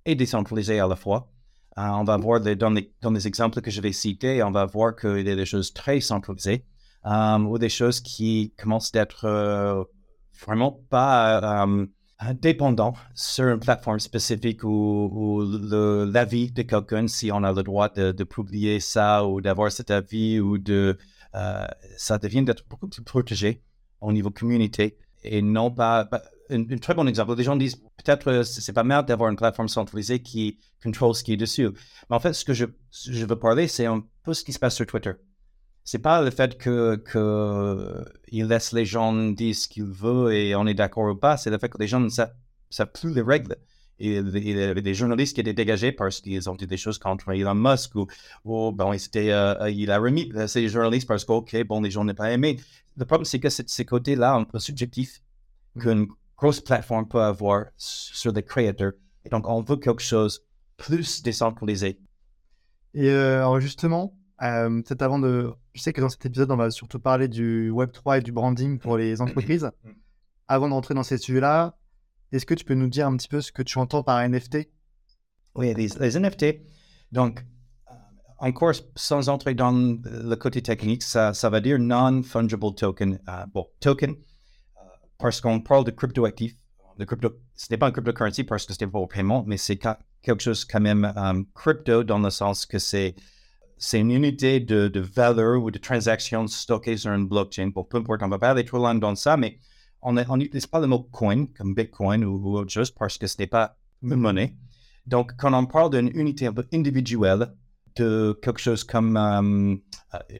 et 0.05 0.13
décentralisé 0.15 0.77
à 0.81 0.87
la 0.87 0.97
fois. 0.97 1.31
Euh, 1.77 1.87
on 1.87 2.03
va 2.03 2.17
voir 2.17 2.41
dans, 2.41 2.69
les, 2.69 3.27
exemples 3.27 3.61
que 3.61 3.71
je 3.71 3.79
vais 3.79 3.93
citer, 3.93 4.43
on 4.43 4.51
va 4.51 4.65
voir 4.65 4.93
qu'il 4.93 5.25
y 5.25 5.31
a 5.31 5.35
des 5.37 5.45
choses 5.45 5.71
très 5.71 6.01
centralisées 6.01 6.65
euh, 7.05 7.37
ou 7.37 7.57
des 7.57 7.69
choses 7.69 8.01
qui 8.01 8.53
commencent 8.57 8.91
d'être 8.91 9.23
euh, 9.23 9.85
vraiment 10.45 10.83
pas 10.89 11.65
dépendants 12.33 12.93
sur 13.13 13.47
une 13.47 13.59
plateforme 13.59 13.99
spécifique 13.99 14.63
ou, 14.63 15.43
l'avis 16.05 16.51
de 16.51 16.61
quelqu'un, 16.61 17.07
si 17.07 17.31
on 17.31 17.43
a 17.43 17.51
le 17.51 17.63
droit 17.63 17.89
de, 17.89 18.23
publier 18.23 18.79
ça 18.79 19.25
ou 19.25 19.41
d'avoir 19.41 19.71
cet 19.71 19.91
avis 19.91 20.39
ou 20.39 20.57
de... 20.57 20.97
ça 21.97 22.17
devient 22.17 22.43
d'être 22.43 22.65
beaucoup 22.69 22.87
plus 22.87 23.03
protégé 23.03 23.63
au 24.01 24.11
niveau 24.11 24.29
communauté 24.29 24.97
et 25.23 25.41
non 25.41 25.71
pas 25.71 26.09
un, 26.51 26.77
très 26.77 26.93
bon 26.93 27.07
exemple. 27.07 27.35
Les 27.35 27.43
gens 27.43 27.55
disent 27.55 27.75
peut-être 27.75 28.27
euh, 28.27 28.43
c'est 28.43 28.73
pas 28.73 28.83
mal 28.83 29.05
d'avoir 29.05 29.29
une 29.29 29.35
plateforme 29.35 29.69
centralisée 29.69 30.21
qui 30.21 30.59
contrôle 30.83 31.15
ce 31.15 31.23
qui 31.23 31.33
est 31.33 31.37
dessus. 31.37 31.69
Mais 32.09 32.15
en 32.15 32.19
fait, 32.19 32.33
ce 32.33 32.45
que 32.45 32.53
je, 32.53 32.65
je 32.91 33.25
veux 33.25 33.39
parler, 33.39 33.67
c'est 33.67 33.85
un 33.85 34.03
peu 34.23 34.33
ce 34.33 34.43
qui 34.43 34.53
se 34.53 34.59
passe 34.59 34.75
sur 34.75 34.85
Twitter. 34.85 35.13
C'est 35.83 35.99
pas 35.99 36.21
le 36.21 36.31
fait 36.31 36.57
que, 36.57 36.95
que 36.95 38.03
il 38.31 38.47
laisse 38.47 38.71
les 38.71 38.85
gens 38.85 39.13
dire 39.31 39.55
ce 39.55 39.67
qu'ils 39.67 39.83
veulent 39.83 40.33
et 40.33 40.55
on 40.55 40.67
est 40.67 40.73
d'accord 40.73 41.11
ou 41.11 41.15
pas. 41.15 41.37
C'est 41.37 41.49
le 41.49 41.57
fait 41.57 41.69
que 41.69 41.77
les 41.79 41.87
gens 41.87 41.99
ne 41.99 42.09
savent, 42.09 42.31
plus 42.93 43.13
les 43.13 43.21
règles. 43.21 43.55
Et 43.99 44.17
il 44.17 44.57
y 44.57 44.63
avait 44.63 44.81
des 44.81 44.95
journalistes 44.95 45.35
qui 45.35 45.41
étaient 45.41 45.53
dégagés 45.53 45.91
parce 45.91 46.21
qu'ils 46.21 46.49
ont 46.49 46.55
dit 46.55 46.65
des 46.65 46.77
choses 46.77 46.97
contre 46.97 47.29
Elon 47.31 47.53
Musk 47.53 47.93
ou, 47.95 48.07
ou 48.45 48.71
bon, 48.71 48.93
il, 48.93 48.99
euh, 49.15 49.69
il 49.69 49.91
a 49.91 49.99
remis 49.99 50.31
ces 50.47 50.67
journalistes 50.69 51.07
parce 51.07 51.23
que, 51.23 51.31
OK, 51.33 51.63
bon, 51.65 51.81
les 51.81 51.91
gens 51.91 52.03
n'ont 52.03 52.15
pas 52.15 52.31
aimé. 52.31 52.59
Le 52.97 53.05
problème, 53.05 53.25
c'est 53.25 53.39
que 53.39 53.49
ces 53.49 53.85
côtés-là, 53.85 54.33
un 54.33 54.43
peu 54.43 54.57
subjectifs, 54.57 55.21
qu'une 55.79 56.07
grosse 56.35 56.61
plateforme 56.61 57.07
peut 57.07 57.21
avoir 57.21 57.65
sur 57.77 58.31
les 58.31 58.43
créateurs. 58.43 58.93
Et 59.25 59.29
donc, 59.29 59.47
on 59.47 59.61
veut 59.61 59.77
quelque 59.77 60.01
chose 60.01 60.43
plus 60.77 61.21
décentralisé. 61.21 61.99
Et 62.93 63.09
euh, 63.09 63.37
alors 63.37 63.59
justement, 63.59 64.13
euh, 64.41 64.81
peut-être 64.81 65.01
avant 65.01 65.19
de... 65.19 65.53
Je 65.73 65.81
sais 65.81 65.93
que 65.93 66.01
dans 66.01 66.09
cet 66.09 66.25
épisode, 66.25 66.51
on 66.51 66.55
va 66.55 66.71
surtout 66.71 66.99
parler 66.99 67.27
du 67.27 67.71
Web3 67.71 68.19
et 68.19 68.21
du 68.21 68.31
branding 68.31 68.79
pour 68.79 68.97
les 68.97 69.21
entreprises. 69.21 69.69
avant 70.47 70.67
de 70.67 70.73
rentrer 70.73 70.93
dans 70.93 71.03
ces 71.03 71.17
sujets-là, 71.17 71.77
est-ce 72.31 72.45
que 72.45 72.53
tu 72.53 72.65
peux 72.65 72.73
nous 72.73 72.87
dire 72.87 73.07
un 73.07 73.17
petit 73.17 73.27
peu 73.27 73.41
ce 73.41 73.51
que 73.51 73.61
tu 73.61 73.77
entends 73.77 74.03
par 74.03 74.27
NFT 74.27 74.69
Oui, 75.55 75.73
les, 75.73 76.19
NFT. 76.19 76.61
Donc, 77.11 77.45
euh, 77.89 77.93
encore 78.39 78.73
sans 78.95 79.29
entrer 79.29 79.53
dans 79.53 79.71
le 79.71 80.35
côté 80.35 80.61
technique, 80.61 81.03
ça, 81.03 81.33
ça 81.33 81.49
va 81.49 81.59
dire 81.59 81.77
non-fungible 81.77 82.73
token. 82.75 83.19
bon, 83.53 83.67
token, 83.79 84.15
parce 85.21 85.39
qu'on 85.39 85.59
parle 85.61 85.85
de 85.85 85.91
cryptoactifs. 85.91 86.55
De 86.97 87.05
crypto, 87.05 87.31
ce 87.55 87.67
n'est 87.71 87.77
pas 87.77 87.87
un 87.87 87.91
cryptocurrency 87.91 88.43
parce 88.43 88.65
que 88.65 88.73
c'est 88.73 88.87
pour 88.87 89.07
paiement, 89.07 89.43
mais 89.47 89.57
c'est 89.57 89.77
quelque 89.77 90.41
chose 90.41 90.65
quand 90.65 90.81
même 90.81 91.11
um, 91.15 91.45
crypto 91.55 92.03
dans 92.03 92.19
le 92.19 92.29
sens 92.29 92.65
que 92.65 92.79
c'est 92.79 93.15
c'est 93.83 93.99
une 93.99 94.11
unité 94.11 94.59
de, 94.59 94.87
de, 94.89 94.99
valeur 94.99 95.63
ou 95.63 95.71
de 95.71 95.79
transaction 95.79 96.45
stockée 96.45 96.97
sur 96.97 97.11
une 97.13 97.27
blockchain. 97.27 97.71
Pour 97.71 97.89
peu 97.89 97.97
importe, 97.97 98.21
on 98.21 98.27
ne 98.27 98.31
va 98.31 98.37
pas 98.37 98.51
aller 98.51 98.63
trop 98.63 98.77
loin 98.77 98.93
dans 98.93 99.15
ça, 99.15 99.37
mais 99.37 99.57
on 100.03 100.13
n'utilise 100.13 100.67
pas 100.67 100.79
le 100.79 100.85
mot 100.85 100.99
coin 100.99 101.47
comme 101.57 101.73
Bitcoin 101.73 102.23
ou, 102.23 102.57
autre 102.57 102.71
chose 102.71 102.91
parce 102.91 103.17
que 103.17 103.25
ce 103.25 103.37
n'est 103.39 103.47
pas 103.47 103.75
une 104.03 104.15
monnaie. 104.17 104.55
Donc, 105.07 105.31
quand 105.35 105.51
on 105.55 105.65
parle 105.65 105.89
d'une 105.89 106.11
unité 106.13 106.45
un 106.45 106.53
peu 106.53 106.67
individuelle 106.71 107.55
de 107.95 108.39
quelque 108.43 108.59
chose 108.59 108.83
comme 108.83 109.17
um, 109.17 109.81
euh, 110.13 110.37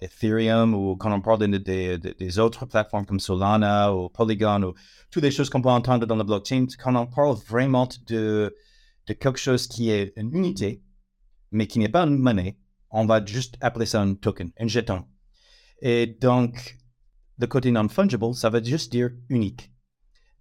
Ethereum 0.00 0.72
ou 0.72 0.94
quand 0.94 1.10
on 1.10 1.20
parle 1.20 1.40
des 1.58 2.38
autres 2.38 2.66
plateformes 2.66 3.04
comme 3.04 3.18
Solana 3.18 3.92
ou 3.92 4.10
Polygon 4.10 4.62
ou 4.62 4.74
toutes 5.10 5.24
les 5.24 5.32
choses 5.32 5.50
qu'on 5.50 5.60
peut 5.60 5.70
entendre 5.70 6.06
dans 6.06 6.16
la 6.16 6.24
blockchain, 6.24 6.66
quand 6.78 6.94
on 6.94 7.08
parle 7.08 7.34
vraiment 7.48 7.88
de, 8.06 8.54
de 9.08 9.12
quelque 9.12 9.40
chose 9.40 9.66
qui 9.66 9.90
est 9.90 10.12
une 10.14 10.32
unité, 10.36 10.84
mais 11.50 11.66
qui 11.66 11.80
n'est 11.80 11.88
pas 11.88 12.04
une 12.04 12.18
monnaie, 12.18 12.56
on 12.90 13.06
va 13.06 13.24
juste 13.24 13.56
appeler 13.60 13.86
ça 13.86 14.00
un 14.00 14.14
token, 14.14 14.50
un 14.58 14.66
jeton. 14.66 15.04
Et 15.82 16.06
donc, 16.06 16.78
le 17.38 17.46
côté 17.46 17.70
non-fungible, 17.70 18.34
ça 18.34 18.50
veut 18.50 18.64
juste 18.64 18.92
dire 18.92 19.10
unique. 19.28 19.72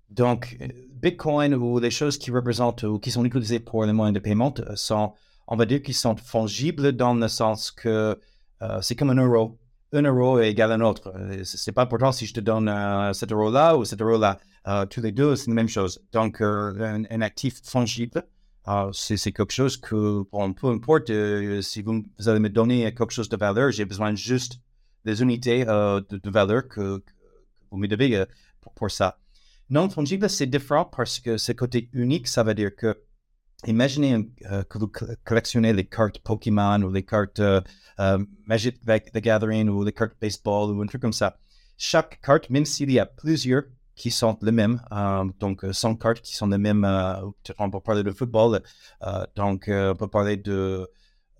Donc, 0.10 0.58
Bitcoin 0.94 1.56
ou 1.56 1.80
les 1.80 1.92
choses 1.92 2.18
qui 2.18 2.32
représentent 2.32 2.84
ou 2.84 3.00
qui 3.00 3.12
sont 3.12 3.26
utilisées 3.26 3.60
pour 3.60 3.86
les 3.86 3.94
moyens 3.94 4.14
de 4.14 4.20
paiement 4.20 4.54
sont, 4.76 5.14
on 5.48 5.56
va 5.56 5.66
dire 5.66 5.82
qu'ils 5.82 5.96
sont 5.96 6.16
fongibles 6.16 6.94
dans 6.94 7.14
le 7.14 7.28
sens 7.28 7.72
que 7.72 8.20
euh, 8.62 8.82
c'est 8.82 8.96
comme 8.96 9.10
un 9.10 9.16
euro. 9.16 9.60
Un 9.94 10.04
euro 10.04 10.40
est 10.40 10.50
égal 10.50 10.72
à 10.72 10.76
un 10.76 10.82
autre. 10.82 11.14
Euh, 11.16 11.44
c'est 11.44 11.72
pas 11.72 11.84
important 11.84 12.12
si 12.12 12.26
je 12.26 12.34
te 12.34 12.40
donne 12.40 12.70
euh, 12.70 13.14
cet 13.14 13.32
euro-là 13.32 13.78
ou 13.78 13.86
cet 13.86 14.02
euro-là. 14.02 14.40
tous 14.90 15.02
les 15.02 15.12
deux, 15.12 15.36
c'est 15.36 15.48
la 15.48 15.54
même 15.54 15.68
chose. 15.68 16.02
Donc, 16.12 16.42
un, 16.42 17.22
actif 17.22 17.62
fongible, 17.64 18.24
c'est 18.94 19.32
quelque 19.32 19.54
chose 19.54 19.78
que, 19.78 20.24
peu 20.24 20.68
importe, 20.68 21.12
si 21.62 21.82
vous, 21.82 22.04
allez 22.26 22.40
me 22.40 22.50
donner 22.50 22.84
quelque 22.94 23.14
chose 23.14 23.30
de 23.30 23.38
valeur, 23.38 23.72
j'ai 23.72 23.86
besoin 23.86 24.16
juste 24.16 24.60
des 25.04 25.22
unités 25.22 25.66
de, 25.66 26.30
valeur 26.30 26.68
que, 26.68 27.04
vous 27.72 27.78
me 27.78 27.88
devez 27.88 28.26
pour, 28.62 28.74
pour, 28.74 28.92
ça. 28.92 29.20
Non 29.70 29.90
fongible, 29.90 30.30
c'est 30.30 30.46
différent 30.46 30.86
parce 30.86 31.20
que 31.20 31.38
ce 31.38 31.52
côté 31.52 31.90
unique, 31.94 32.28
ça 32.28 32.44
veut 32.44 32.54
dire 32.54 32.76
que 32.76 32.96
imaginez 33.68 34.30
euh, 34.52 34.64
que 34.64 34.78
vous 34.78 34.92
collectionnez 35.24 35.74
les 35.74 35.86
cartes 35.86 36.20
Pokémon 36.20 36.82
ou 36.82 36.92
les 36.92 37.04
cartes 37.04 37.40
euh, 37.40 37.62
euh, 38.00 38.24
Magic 38.46 38.80
the 38.86 39.18
Gathering 39.18 39.70
ou 39.70 39.84
les 39.84 39.94
cartes 39.94 40.16
baseball 40.22 40.72
ou 40.72 40.82
un 40.82 40.88
truc 40.88 41.02
comme 41.02 41.14
ça. 41.14 41.38
Chaque 41.78 42.22
carte, 42.22 42.50
même 42.50 42.66
s'il 42.66 42.92
y 42.92 43.00
a 43.00 43.06
plusieurs 43.06 43.64
qui 43.96 44.12
sont 44.12 44.38
les 44.42 44.52
mêmes, 44.52 44.82
donc 45.40 45.66
100 45.72 45.96
cartes 45.96 46.22
qui 46.22 46.36
sont 46.36 46.48
les 46.48 46.58
mêmes, 46.58 46.86
on 47.60 47.70
peut 47.70 47.80
parler 47.80 48.04
de 48.04 48.12
football, 48.12 48.62
donc 49.36 49.66
on 49.70 49.96
peut 49.96 50.08
parler 50.08 50.38
de 50.38 50.90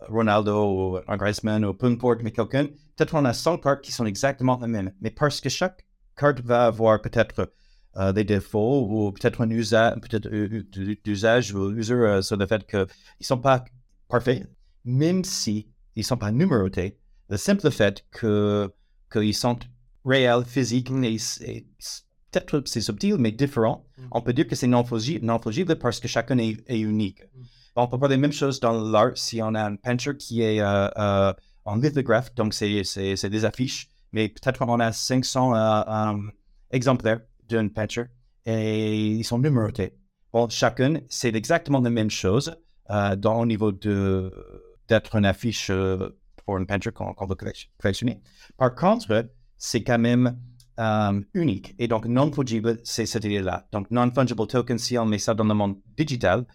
Ronaldo 0.08 0.54
ou 0.72 1.00
un 1.08 1.18
Griezmann 1.18 1.66
ou 1.66 1.74
peu 1.74 1.88
importe, 1.88 2.22
mais 2.24 2.32
quelqu'un, 2.32 2.68
peut-être 2.96 3.14
on 3.16 3.26
a 3.26 3.34
100 3.34 3.58
cartes 3.60 3.82
qui 3.82 3.92
sont 3.92 4.06
exactement 4.06 4.60
les 4.62 4.68
mêmes, 4.68 4.94
mais 5.02 5.12
parce 5.12 5.42
que 5.42 5.50
chaque 5.50 5.86
carte 6.16 6.42
va 6.42 6.68
avoir 6.68 7.02
peut-être 7.02 7.52
euh, 7.98 8.12
des 8.12 8.24
défauts 8.24 8.88
ou 8.90 9.12
peut-être 9.12 9.42
un 9.42 9.50
usage, 9.50 9.96
peut-être 10.02 10.28
ou 11.54 11.72
user 11.72 12.22
sur 12.22 12.38
le 12.38 12.46
fait 12.46 12.68
qu'ils 12.68 12.80
ne 12.80 13.26
sont 13.26 13.38
pas 13.38 13.64
parfaits, 14.10 14.50
même 14.84 15.24
si 15.24 15.70
ne 15.96 16.04
sont 16.04 16.18
pas 16.18 16.32
numérotés. 16.32 17.00
Le 17.30 17.38
simple 17.38 17.72
fait 17.72 18.06
que 18.12 18.70
qu'ils 19.12 19.34
sont 19.34 19.58
réels, 20.04 20.44
physiques, 20.46 20.92
et, 20.92 21.66
peut-être 22.40 22.68
c'est 22.68 22.82
subtil, 22.82 23.16
mais 23.18 23.32
différent. 23.32 23.86
Mm. 23.98 24.04
On 24.12 24.22
peut 24.22 24.34
dire 24.34 24.48
que 24.48 24.56
c'est 24.56 24.68
non 24.68 24.84
fongible, 24.84 25.76
parce 25.78 26.00
que 26.00 26.08
chacun 26.08 26.38
est, 26.38 26.58
unique. 26.70 27.22
Mm. 27.22 27.42
On 27.78 27.88
peut 27.88 28.00
parler 28.00 28.16
la 28.16 28.22
même 28.22 28.32
chose 28.32 28.60
dans 28.60 28.74
l'art 28.74 29.12
si 29.16 29.42
on 29.42 29.54
a 29.54 29.64
un 29.64 29.76
peinture 29.76 30.18
qui 30.18 30.42
est 30.42 30.62
euh, 30.62 30.88
euh, 30.98 31.34
en 31.66 31.76
lithographe, 31.76 32.34
donc 32.36 32.54
c'est 32.54 32.84
des 33.30 33.46
affiches, 33.46 33.90
mais 34.14 34.30
peut-être 34.30 34.62
on 34.62 34.80
a 34.80 34.92
500 34.92 35.54
exemplaires 36.72 37.22
d'une 37.48 37.70
peinture 37.70 38.06
et 38.46 38.96
ils 38.96 39.24
sont 39.24 39.40
numérotés. 39.40 39.94
Bon, 40.32 40.50
chacun, 40.50 41.00
c'est 41.10 41.34
exactement 41.34 41.80
la 41.80 41.90
même 41.90 42.10
chose 42.10 42.56
euh, 42.90 43.16
dans, 43.16 43.40
au 43.40 43.46
niveau 43.46 43.72
d'être 43.72 45.16
une 45.16 45.26
affiche 45.26 45.70
euh, 45.70 46.10
pour 46.46 46.58
une 46.58 46.66
peinture 46.66 46.94
qu'on, 46.94 47.14
qu'on 47.14 47.26
veut 47.26 47.36
collectionner. 47.36 48.22
Par 48.58 48.76
contre, 48.76 49.30
c'est 49.58 49.84
quand 49.84 49.98
même 49.98 50.38
euh, 50.80 51.22
unique. 51.34 51.76
Et 51.80 51.88
donc, 51.88 52.06
non-fungible, 52.06 52.80
c'est 52.84 53.06
cette 53.06 53.24
idée-là. 53.26 53.68
Donc, 53.72 53.90
non-fungible 53.92 54.48
token, 54.48 54.78
si 54.78 54.98
on 54.98 55.06
met 55.06 55.20
ça 55.20 55.34
dans 55.34 55.44
le 55.44 55.54
monde 55.54 55.78
digital, 55.98 56.46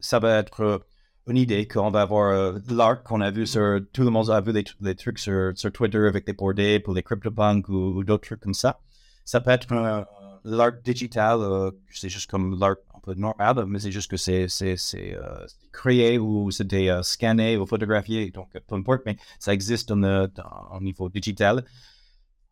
ça 0.00 0.18
va 0.18 0.38
être 0.38 0.82
une 1.26 1.36
idée 1.36 1.68
qu'on 1.68 1.90
va 1.90 2.02
avoir 2.02 2.58
l'art 2.70 3.02
qu'on 3.02 3.20
a 3.20 3.30
vu 3.30 3.46
sur, 3.46 3.80
tout 3.92 4.02
le 4.02 4.10
monde 4.10 4.30
a 4.30 4.40
vu 4.40 4.52
les, 4.52 4.94
trucs 4.94 5.18
sur, 5.18 5.52
Twitter 5.72 6.06
avec 6.08 6.26
les 6.26 6.32
bordées 6.32 6.80
pour 6.80 6.94
les 6.94 7.02
CryptoPunks 7.02 7.68
ou, 7.68 7.98
ou 7.98 8.04
d'autres 8.04 8.26
trucs 8.26 8.40
comme 8.40 8.54
ça. 8.54 8.80
Ça 9.24 9.40
peut 9.40 9.50
être 9.50 9.70
un, 9.72 10.06
l'art 10.44 10.72
digital, 10.84 11.38
euh, 11.40 11.70
c'est 11.90 12.08
juste 12.08 12.30
comme 12.30 12.58
l'art 12.58 12.76
un 12.94 13.00
peu 13.00 13.14
normal, 13.14 13.64
mais 13.66 13.78
c'est 13.78 13.92
juste 13.92 14.10
que 14.10 14.16
c'est, 14.16 14.46
euh, 14.94 15.46
créé 15.72 16.18
ou 16.18 16.50
c'était 16.50 16.90
euh, 16.90 17.02
scanné 17.02 17.56
ou 17.56 17.66
photographié, 17.66 18.30
donc 18.30 18.50
peu 18.52 18.74
importe, 18.74 19.02
mais 19.06 19.16
ça 19.38 19.52
existe 19.52 19.90
au 19.90 20.80
niveau 20.80 21.08
digital. 21.08 21.64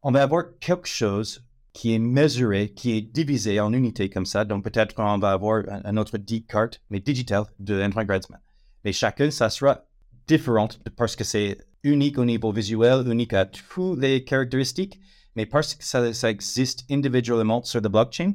On 0.02 0.12
va 0.12 0.22
avoir 0.22 0.44
quelque 0.60 0.88
chose 0.88 1.44
qui 1.72 1.94
est 1.94 1.98
mesuré, 1.98 2.70
qui 2.70 2.92
est 2.92 3.02
divisé 3.02 3.60
en 3.60 3.72
unités 3.72 4.10
comme 4.10 4.26
ça. 4.26 4.44
Donc 4.44 4.64
peut-être 4.64 4.94
qu'on 4.94 5.18
va 5.18 5.32
avoir 5.32 5.62
un, 5.68 5.96
autre 5.96 6.18
10 6.18 6.44
cartes, 6.46 6.80
mais 6.90 7.00
digital, 7.00 7.44
de 7.58 7.82
Antoine 7.82 8.06
Griezmann. 8.06 8.40
Mais 8.84 8.92
chacun, 8.92 9.30
ça 9.30 9.50
sera 9.50 9.84
différent 10.26 10.68
parce 10.96 11.16
que 11.16 11.24
c'est 11.24 11.58
unique 11.82 12.18
au 12.18 12.24
niveau 12.24 12.52
visuel, 12.52 13.06
unique 13.06 13.32
à 13.32 13.46
toutes 13.46 13.98
les 13.98 14.24
caractéristiques 14.24 15.00
mais 15.38 15.46
parce 15.46 15.76
que 15.76 15.84
ça, 15.84 16.30
existe 16.30 16.84
individuellement 16.90 17.62
sur 17.62 17.80
le 17.80 17.88
blockchain, 17.88 18.32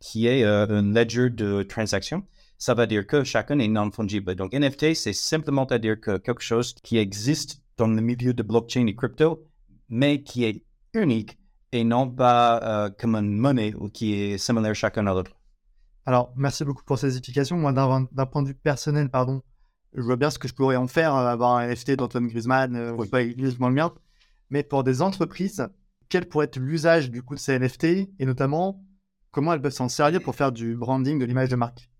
qui 0.00 0.28
est 0.28 0.44
euh, 0.44 0.68
un 0.68 0.92
ledger 0.92 1.28
de 1.28 1.64
transaction, 1.64 2.22
ça 2.58 2.74
veut 2.74 2.86
dire 2.86 3.08
que 3.08 3.24
chacun 3.24 3.58
est 3.58 3.66
non 3.66 3.90
fungible. 3.90 4.36
Donc 4.36 4.52
NFT, 4.52 4.94
c'est 4.94 5.12
simplement 5.12 5.64
à 5.64 5.78
dire 5.78 6.00
que 6.00 6.16
quelque 6.16 6.44
chose 6.44 6.72
qui 6.74 6.98
existe 6.98 7.60
dans 7.76 7.88
le 7.88 8.00
milieu 8.00 8.34
de 8.34 8.44
blockchain 8.44 8.86
et 8.86 8.94
crypto, 8.94 9.44
mais 9.88 10.22
qui 10.22 10.44
est 10.44 10.62
unique 10.94 11.38
et 11.72 11.84
non 11.84 12.08
pas 12.08 12.60
euh, 12.62 12.90
comme 12.90 13.16
une 13.16 13.36
monnaie 13.36 13.74
ou 13.74 13.88
qui 13.88 14.14
est 14.14 14.38
similaire 14.38 14.74
chacun 14.74 15.06
à 15.06 15.14
l'autre. 15.14 15.32
Alors, 16.06 16.32
merci 16.36 16.64
beaucoup 16.64 16.84
pour 16.84 16.98
ces 16.98 17.16
explications. 17.16 17.56
Moi, 17.56 17.72
d'un 17.72 18.26
point 18.26 18.42
de 18.42 18.48
vue 18.48 18.54
personnel, 18.54 19.08
pardon, 19.10 19.42
je 19.94 20.02
vois 20.02 20.16
bien 20.16 20.30
ce 20.30 20.38
que 20.38 20.48
je 20.48 20.54
pourrais 20.54 20.76
en 20.76 20.86
faire, 20.86 21.14
euh, 21.14 21.26
avoir 21.26 21.56
un 21.56 21.66
NFT 21.68 21.92
d'Antoine 21.92 22.28
Griezmann, 22.28 22.76
euh, 22.76 22.92
oui. 22.92 23.08
pas 23.08 23.22
exactement 23.22 23.68
le 23.68 23.74
mien. 23.74 23.92
Mais 24.50 24.62
pour 24.62 24.84
des 24.84 25.02
entreprises, 25.02 25.66
quel 26.08 26.28
pourrait 26.28 26.46
être 26.46 26.58
l'usage 26.58 27.10
du 27.10 27.22
coup 27.22 27.34
de 27.34 27.40
ces 27.40 27.58
NFT 27.58 27.84
et 28.18 28.26
notamment 28.26 28.84
comment 29.30 29.52
elles 29.52 29.62
peuvent 29.62 29.72
s'en 29.72 29.88
servir 29.88 30.22
pour 30.22 30.34
faire 30.34 30.52
du 30.52 30.76
branding 30.76 31.18
de 31.18 31.24
l'image 31.24 31.48
de 31.48 31.56
marque? 31.56 31.90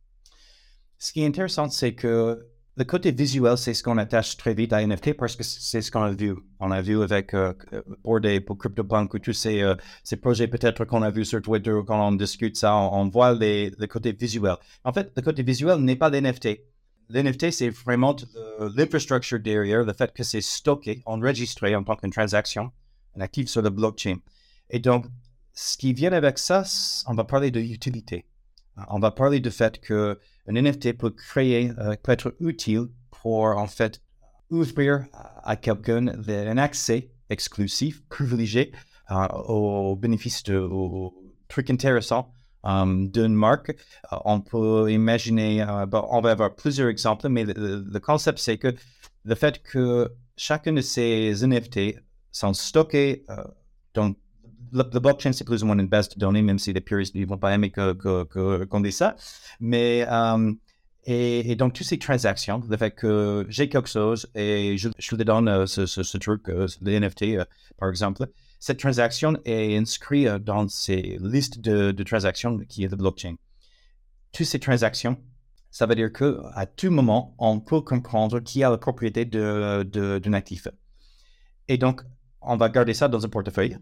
Ce 0.98 1.12
qui 1.12 1.22
est 1.22 1.26
intéressant, 1.26 1.68
c'est 1.68 1.94
que 1.94 2.46
le 2.76 2.84
côté 2.84 3.12
visuel, 3.12 3.56
c'est 3.56 3.72
ce 3.72 3.82
qu'on 3.84 3.98
attache 3.98 4.36
très 4.36 4.52
vite 4.52 4.72
à 4.72 4.84
NFT 4.84 5.14
parce 5.14 5.36
que 5.36 5.44
c'est 5.44 5.80
ce 5.80 5.90
qu'on 5.92 6.02
a 6.02 6.10
vu. 6.10 6.34
On 6.58 6.72
a 6.72 6.82
vu 6.82 7.00
avec 7.02 7.32
euh, 7.34 7.52
pour 8.02 8.58
CryptoPunk 8.58 9.14
ou 9.14 9.18
tous 9.20 9.32
ces, 9.32 9.62
euh, 9.62 9.76
ces 10.02 10.16
projets 10.16 10.48
peut-être 10.48 10.84
qu'on 10.84 11.02
a 11.02 11.10
vu 11.10 11.24
sur 11.24 11.40
Twitter 11.40 11.78
quand 11.86 12.08
on 12.08 12.12
discute 12.12 12.56
ça, 12.56 12.74
on, 12.74 13.08
voit 13.08 13.32
les, 13.34 13.70
le 13.70 13.86
côté 13.86 14.12
visuel. 14.12 14.56
En 14.82 14.92
fait, 14.92 15.12
le 15.16 15.22
côté 15.22 15.42
visuel 15.44 15.78
n'est 15.78 15.96
pas 15.96 16.10
l'NFT. 16.10 16.62
L'NFT, 17.10 17.50
c'est 17.50 17.68
vraiment 17.68 18.16
l'infrastructure 18.74 19.38
derrière, 19.38 19.84
le 19.84 19.92
fait 19.92 20.12
que 20.12 20.22
c'est 20.24 20.40
stocké, 20.40 21.02
enregistré 21.04 21.76
en 21.76 21.84
tant 21.84 21.96
qu'une 21.96 22.10
transaction 22.10 22.72
un 23.16 23.20
actif 23.20 23.48
sur 23.48 23.62
le 23.62 23.70
blockchain. 23.70 24.16
Et 24.70 24.80
donc, 24.80 25.06
ce 25.52 25.76
qui 25.76 25.92
vient 25.92 26.12
avec 26.12 26.38
ça, 26.38 26.64
on 27.06 27.14
va 27.14 27.24
parler 27.24 27.50
de 27.50 27.60
utilité. 27.60 28.24
On 28.88 28.98
va 28.98 29.12
parler 29.12 29.38
du 29.38 29.50
fait 29.50 29.80
qu'un 30.46 30.54
NFT 30.54 30.96
peut 30.96 31.10
créer, 31.10 31.72
euh, 31.78 31.94
peut 32.02 32.12
être 32.12 32.34
utile 32.40 32.88
pour 33.10 33.44
en 33.44 33.66
fait 33.66 34.00
ouvrir 34.50 35.06
à 35.42 35.56
quelqu'un 35.56 36.08
un 36.08 36.58
accès 36.58 37.10
exclusif, 37.30 38.06
privilégié 38.08 38.72
euh, 39.10 39.26
aux 39.48 39.96
bénéfices, 39.96 40.42
de, 40.44 40.68
trucs 41.48 41.70
intéressants 41.70 42.32
euh, 42.66 43.06
d'une 43.08 43.34
marque. 43.34 43.76
on 44.24 44.40
peut 44.40 44.90
imaginer, 44.90 45.64
on 45.64 46.20
va 46.20 46.30
avoir 46.30 46.54
plusieurs 46.54 46.88
exemples, 46.88 47.28
mais 47.28 47.44
le 47.44 47.98
concept 47.98 48.38
c'est 48.38 48.58
que 48.58 48.74
le 49.24 49.34
fait 49.34 49.62
que 49.62 50.12
chacun 50.36 50.72
de 50.72 50.80
ces 50.80 51.32
NFT 51.46 51.96
sont 52.30 52.54
stockés. 52.54 53.24
Euh, 53.30 53.44
donc, 53.94 54.18
le, 54.74 55.00
blockchain, 55.00 55.32
c'est 55.32 55.44
plus 55.44 55.62
ou 55.62 55.66
moins 55.66 55.78
une 55.78 55.88
base 55.88 56.08
de 56.08 56.18
données, 56.18 56.42
même 56.42 56.58
si 56.58 56.72
les 56.72 56.80
puristes 56.80 57.14
ne 57.14 57.24
vont 57.24 57.38
pas 57.38 57.54
aimer 57.54 57.70
qu'on 57.70 58.80
dise 58.80 58.96
ça. 58.96 59.16
Mais, 59.60 60.06
euh, 60.10 60.52
et, 61.04 61.54
donc, 61.56 61.74
toutes 61.74 61.86
ces 61.86 61.98
transactions, 61.98 62.62
le 62.68 62.76
fait 62.76 62.90
que 62.90 63.46
j'ai 63.48 63.68
quelque 63.68 63.88
chose 63.88 64.28
et 64.34 64.76
je, 64.76 64.88
je 64.98 65.16
donne 65.16 65.48
euh, 65.48 65.66
ce, 65.66 66.18
truc, 66.18 66.48
les 66.80 66.98
NFT, 66.98 67.38
par 67.78 67.88
exemple, 67.88 68.26
cette 68.58 68.78
transaction 68.78 69.38
est 69.44 69.76
inscrite 69.76 70.28
dans 70.36 70.68
ces 70.68 71.18
listes 71.20 71.60
de, 71.60 72.02
transactions 72.02 72.58
qui 72.68 72.84
est 72.84 72.88
le 72.88 72.96
blockchain. 72.96 73.34
Toutes 74.32 74.46
ces 74.46 74.58
transactions, 74.58 75.18
ça 75.70 75.86
veut 75.86 75.94
dire 75.94 76.12
qu'à 76.12 76.66
tout 76.66 76.90
moment, 76.90 77.34
on 77.38 77.60
peut 77.60 77.82
comprendre 77.82 78.40
qui 78.40 78.64
a 78.64 78.70
la 78.70 78.78
propriété 78.78 79.24
d'un 79.24 79.84
de, 79.84 80.34
actif. 80.34 80.68
Et 81.68 81.78
donc, 81.78 82.02
on 82.40 82.56
va 82.56 82.68
garder 82.68 82.94
ça 82.94 83.08
dans 83.08 83.24
un 83.24 83.28
portefeuille 83.28 83.76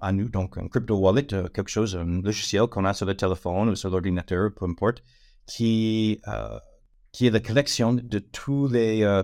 à 0.00 0.12
nous, 0.12 0.28
donc 0.28 0.58
un 0.58 0.68
crypto 0.68 0.96
wallet, 0.96 1.32
euh, 1.32 1.48
quelque 1.48 1.70
chose, 1.70 1.96
un 1.96 2.22
logiciel 2.22 2.66
qu'on 2.66 2.84
a 2.84 2.94
sur 2.94 3.06
le 3.06 3.16
téléphone 3.16 3.70
ou 3.70 3.76
sur 3.76 3.90
l'ordinateur, 3.90 4.50
peu 4.54 4.64
importe, 4.66 5.02
qui, 5.46 6.20
euh, 6.28 6.58
qui 7.12 7.26
est 7.26 7.30
la 7.30 7.40
collection 7.40 7.94
de 7.94 8.18
tous 8.18 8.68
les, 8.68 9.02
euh, 9.02 9.22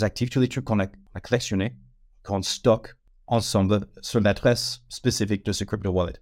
actifs, 0.00 0.30
tous 0.30 0.40
les 0.40 0.48
trucs 0.48 0.64
qu'on 0.64 0.80
a, 0.80 0.86
collectionnés, 1.20 1.76
qu'on 2.22 2.42
stocke 2.42 2.96
ensemble 3.26 3.86
sur 4.00 4.20
l'adresse 4.20 4.82
spécifique 4.88 5.44
de 5.44 5.52
ce 5.52 5.64
crypto 5.64 5.90
wallet. 5.90 6.18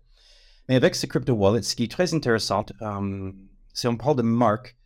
Mais 0.68 0.76
avec 0.76 0.94
ce 0.94 1.06
crypto 1.06 1.32
wallet, 1.35 1.62
ce 1.62 1.75
qui 1.75 1.85
est 1.85 1.90
très 1.90 2.14
intéressant, 2.14 2.66
si 3.73 3.88
on 3.88 3.97
parle 3.97 4.16
de 4.16 4.23
marque, 4.23 4.76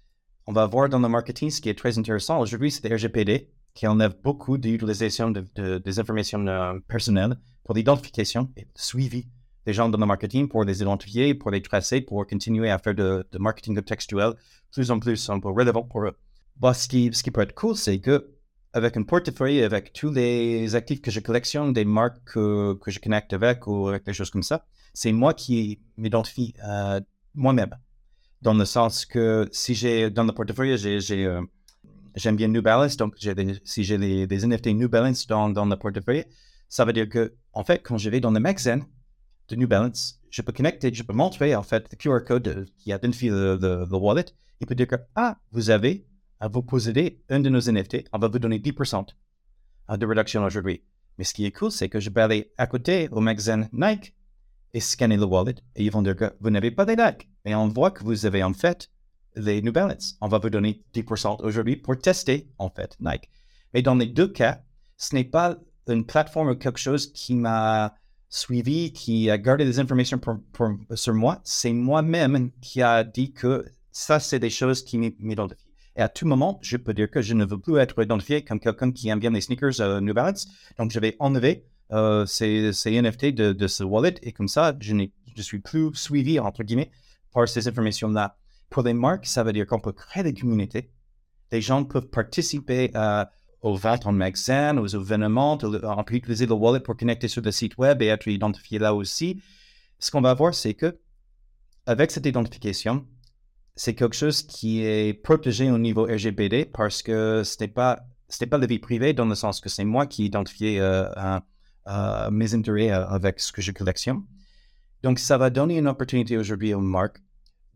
on 0.46 0.52
va 0.52 0.66
voir 0.66 0.88
dans 0.88 0.98
le 0.98 1.08
marketing 1.08 1.50
ce 1.50 1.60
qui 1.60 1.68
est 1.68 1.78
très 1.78 1.98
intéressant. 1.98 2.38
Aujourd'hui, 2.38 2.70
c'est 2.70 2.86
RGPD 2.86 3.50
qui 3.74 3.86
enlève 3.86 4.14
beaucoup 4.22 4.56
d'utilisation 4.56 5.30
de, 5.30 5.78
des 5.78 5.98
informations 5.98 6.46
euh, 6.46 6.78
personnelles 6.86 7.36
pour 7.64 7.74
l'identification 7.74 8.50
et 8.56 8.62
le 8.62 8.68
suivi 8.74 9.26
des 9.66 9.72
gens 9.72 9.88
dans 9.88 9.98
le 9.98 10.06
marketing, 10.06 10.48
pour 10.48 10.64
les 10.64 10.82
identifier, 10.82 11.34
pour 11.34 11.50
les 11.50 11.62
tracer, 11.62 12.02
pour 12.02 12.26
continuer 12.26 12.70
à 12.70 12.78
faire 12.78 12.94
de, 12.94 13.26
marketing 13.38 13.80
textuel 13.82 14.34
plus 14.70 14.90
en 14.90 14.98
plus 14.98 15.30
un 15.30 15.40
relevant 15.42 15.82
pour 15.82 16.04
eux. 16.04 16.16
Bah, 16.56 16.74
ce, 16.74 16.86
qui, 16.88 17.10
ce 17.12 17.28
peut 17.30 17.40
être 17.40 17.54
cool, 17.54 17.76
c'est 17.76 17.98
que 17.98 18.30
avec 18.72 18.96
un 18.96 19.04
portefeuille, 19.04 19.62
avec 19.62 19.92
tous 19.92 20.10
les 20.10 20.74
actifs 20.74 21.00
que 21.00 21.10
je 21.10 21.20
collectionne, 21.20 21.72
des 21.72 21.84
marques 21.84 22.22
que, 22.24 22.76
je 22.86 22.98
connecte 22.98 23.32
avec 23.32 23.66
ou 23.66 23.88
avec 23.88 24.04
des 24.04 24.12
choses 24.12 24.30
comme 24.30 24.42
ça, 24.42 24.66
c'est 24.92 25.12
moi 25.12 25.32
qui 25.32 25.80
m'identifie 25.96 26.54
moi-même. 27.34 27.76
Dans 28.42 28.54
le 28.54 28.64
sens 28.64 29.06
que 29.06 29.48
si 29.52 29.74
j'ai 29.74 30.10
dans 30.10 30.24
le 30.24 30.32
portefeuille, 30.32 30.76
j'ai 30.76 31.24
euh, 31.24 31.40
j'aime 32.14 32.36
bien 32.36 32.48
New 32.48 32.62
Balance, 32.62 32.96
donc 32.96 33.14
si 33.64 33.84
j'ai 33.84 34.26
des 34.26 34.46
NFT 34.46 34.66
New 34.68 34.88
Balance 34.88 35.26
dans, 35.26 35.48
dans 35.48 35.64
le 35.64 35.76
portefeuille, 35.76 36.24
ça 36.68 36.84
veut 36.84 36.92
dire 36.92 37.08
que, 37.08 37.32
en 37.54 37.64
fait, 37.64 37.80
quand 37.82 37.98
je 37.98 38.10
vais 38.10 38.20
dans 38.20 38.30
le 38.30 38.40
magasin 38.40 38.80
de 39.48 39.56
New 39.56 39.68
Balance, 39.68 40.20
je 40.30 40.42
peux 40.42 40.52
connecter, 40.52 40.92
je 40.92 41.02
peux 41.02 41.12
montrer, 41.12 41.54
en 41.54 41.62
fait, 41.62 41.86
le 41.90 41.96
QR 41.96 42.24
code 42.26 42.66
qui 42.78 42.90
identifie 42.90 43.28
le, 43.28 43.56
le, 43.60 43.96
wallet. 43.96 44.26
Il 44.60 44.66
peut 44.66 44.74
dire 44.74 44.88
que, 44.88 44.96
ah, 45.14 45.38
vous 45.52 45.70
avez 45.70 46.06
vous 46.48 46.62
possédez 46.62 47.22
un 47.28 47.40
de 47.40 47.48
nos 47.48 47.60
NFT, 47.60 48.08
on 48.12 48.18
va 48.18 48.28
vous 48.28 48.38
donner 48.38 48.58
10% 48.58 49.06
de 49.96 50.06
réduction 50.06 50.44
aujourd'hui. 50.44 50.82
Mais 51.18 51.24
ce 51.24 51.34
qui 51.34 51.46
est 51.46 51.52
cool, 51.52 51.70
c'est 51.70 51.88
que 51.88 52.00
je 52.00 52.10
peux 52.10 52.22
aller 52.22 52.52
à 52.58 52.66
côté 52.66 53.08
au 53.10 53.20
magasin 53.20 53.68
Nike 53.72 54.14
et 54.72 54.80
scanner 54.80 55.16
le 55.16 55.24
wallet 55.24 55.54
et 55.76 55.84
ils 55.84 55.90
vont 55.90 56.02
dire 56.02 56.16
que 56.16 56.34
vous 56.40 56.50
n'avez 56.50 56.70
pas 56.70 56.84
des 56.84 56.96
Nike. 56.96 57.30
Et 57.44 57.54
on 57.54 57.68
voit 57.68 57.92
que 57.92 58.02
vous 58.02 58.26
avez 58.26 58.42
en 58.42 58.52
fait 58.52 58.90
les 59.36 59.62
New 59.62 59.72
Balance. 59.72 60.16
On 60.20 60.28
va 60.28 60.38
vous 60.38 60.50
donner 60.50 60.82
10% 60.94 61.44
aujourd'hui 61.44 61.76
pour 61.76 61.96
tester 61.96 62.50
en 62.58 62.68
fait 62.68 62.96
Nike. 63.00 63.30
Mais 63.72 63.82
dans 63.82 63.94
les 63.94 64.06
deux 64.06 64.28
cas, 64.28 64.62
ce 64.96 65.14
n'est 65.14 65.24
pas 65.24 65.56
une 65.88 66.06
plateforme 66.06 66.50
ou 66.50 66.54
quelque 66.54 66.78
chose 66.78 67.12
qui 67.12 67.34
m'a 67.34 67.94
suivi, 68.28 68.92
qui 68.92 69.30
a 69.30 69.38
gardé 69.38 69.64
des 69.64 69.78
informations 69.78 70.20
sur 70.94 71.14
moi. 71.14 71.40
C'est 71.44 71.72
moi-même 71.72 72.50
qui 72.60 72.82
a 72.82 73.04
dit 73.04 73.32
que 73.32 73.64
ça, 73.92 74.18
c'est 74.18 74.40
des 74.40 74.50
choses 74.50 74.82
qui 74.82 74.98
m'identifient. 74.98 75.64
Et 75.96 76.02
à 76.02 76.08
tout 76.08 76.26
moment, 76.26 76.58
je 76.60 76.76
peux 76.76 76.92
dire 76.92 77.08
que 77.08 77.22
je 77.22 77.34
ne 77.34 77.44
veux 77.44 77.58
plus 77.58 77.78
être 77.78 78.02
identifié 78.02 78.42
comme 78.42 78.58
quelqu'un 78.58 78.90
qui 78.90 79.08
aime 79.08 79.20
bien 79.20 79.30
les 79.30 79.40
sneakers 79.40 79.80
euh, 79.80 80.00
New 80.00 80.12
Balance. 80.12 80.48
Donc, 80.78 80.90
je 80.90 80.98
vais 80.98 81.16
enlever 81.20 81.64
euh, 81.92 82.26
ces, 82.26 82.72
NFT 82.86 83.26
de, 83.26 83.66
ce 83.68 83.84
wallet 83.84 84.16
et 84.22 84.32
comme 84.32 84.48
ça, 84.48 84.74
je 84.80 84.94
ne 84.94 85.06
suis 85.36 85.60
plus 85.60 85.94
suivi, 85.94 86.40
entre 86.40 86.64
guillemets, 86.64 86.90
par 87.32 87.48
ces 87.48 87.68
informations-là. 87.68 88.36
Pour 88.70 88.82
les 88.82 88.94
marques, 88.94 89.26
ça 89.26 89.44
veut 89.44 89.52
dire 89.52 89.66
qu'on 89.66 89.78
peut 89.78 89.92
créer 89.92 90.24
des 90.24 90.34
communautés. 90.34 90.90
Les 91.52 91.60
gens 91.60 91.84
peuvent 91.84 92.08
participer 92.08 92.90
euh, 92.96 93.24
aux 93.64 93.76
ventes 93.76 94.06
en 94.06 94.12
magasin, 94.12 94.76
aux 94.76 94.86
événements. 94.86 95.58
On 95.62 96.04
peut 96.04 96.14
utiliser 96.14 96.44
le 96.46 96.52
wallet 96.52 96.80
pour 96.80 96.96
connecter 96.96 97.28
sur 97.28 97.40
le 97.40 97.50
site 97.50 97.78
web 97.78 98.02
et 98.02 98.06
être 98.06 98.28
identifié 98.28 98.78
là 98.78 98.94
aussi. 98.94 99.42
Ce 99.98 100.10
qu'on 100.10 100.20
va 100.20 100.34
voir, 100.34 100.54
c'est 100.54 100.74
que 100.74 100.98
avec 101.86 102.10
cette 102.10 102.26
identification, 102.26 103.06
c'est 103.74 103.94
quelque 103.94 104.14
chose 104.14 104.42
qui 104.42 104.82
est 104.84 105.14
protégé 105.14 105.70
au 105.70 105.78
niveau 105.78 106.04
RGPD 106.04 106.66
parce 106.66 107.02
que 107.02 107.42
ce 107.42 107.56
n'est 107.58 107.68
pas, 107.68 108.00
pas 108.50 108.58
la 108.58 108.66
vie 108.66 108.78
privée 108.78 109.14
dans 109.14 109.24
le 109.24 109.34
sens 109.34 109.62
que 109.62 109.70
c'est 109.70 109.84
moi 109.84 110.06
qui 110.06 110.26
identifie 110.26 110.78
euh, 110.78 111.08
euh, 111.86 112.30
mes 112.30 112.54
intérêts 112.54 112.90
euh, 112.90 113.06
avec 113.06 113.40
ce 113.40 113.50
que 113.50 113.62
je 113.62 113.72
collectionne. 113.72 114.24
Donc, 115.02 115.18
ça 115.18 115.38
va 115.38 115.48
donner 115.48 115.78
une 115.78 115.88
opportunité 115.88 116.36
aujourd'hui 116.36 116.74
aux 116.74 116.80
marques 116.80 117.22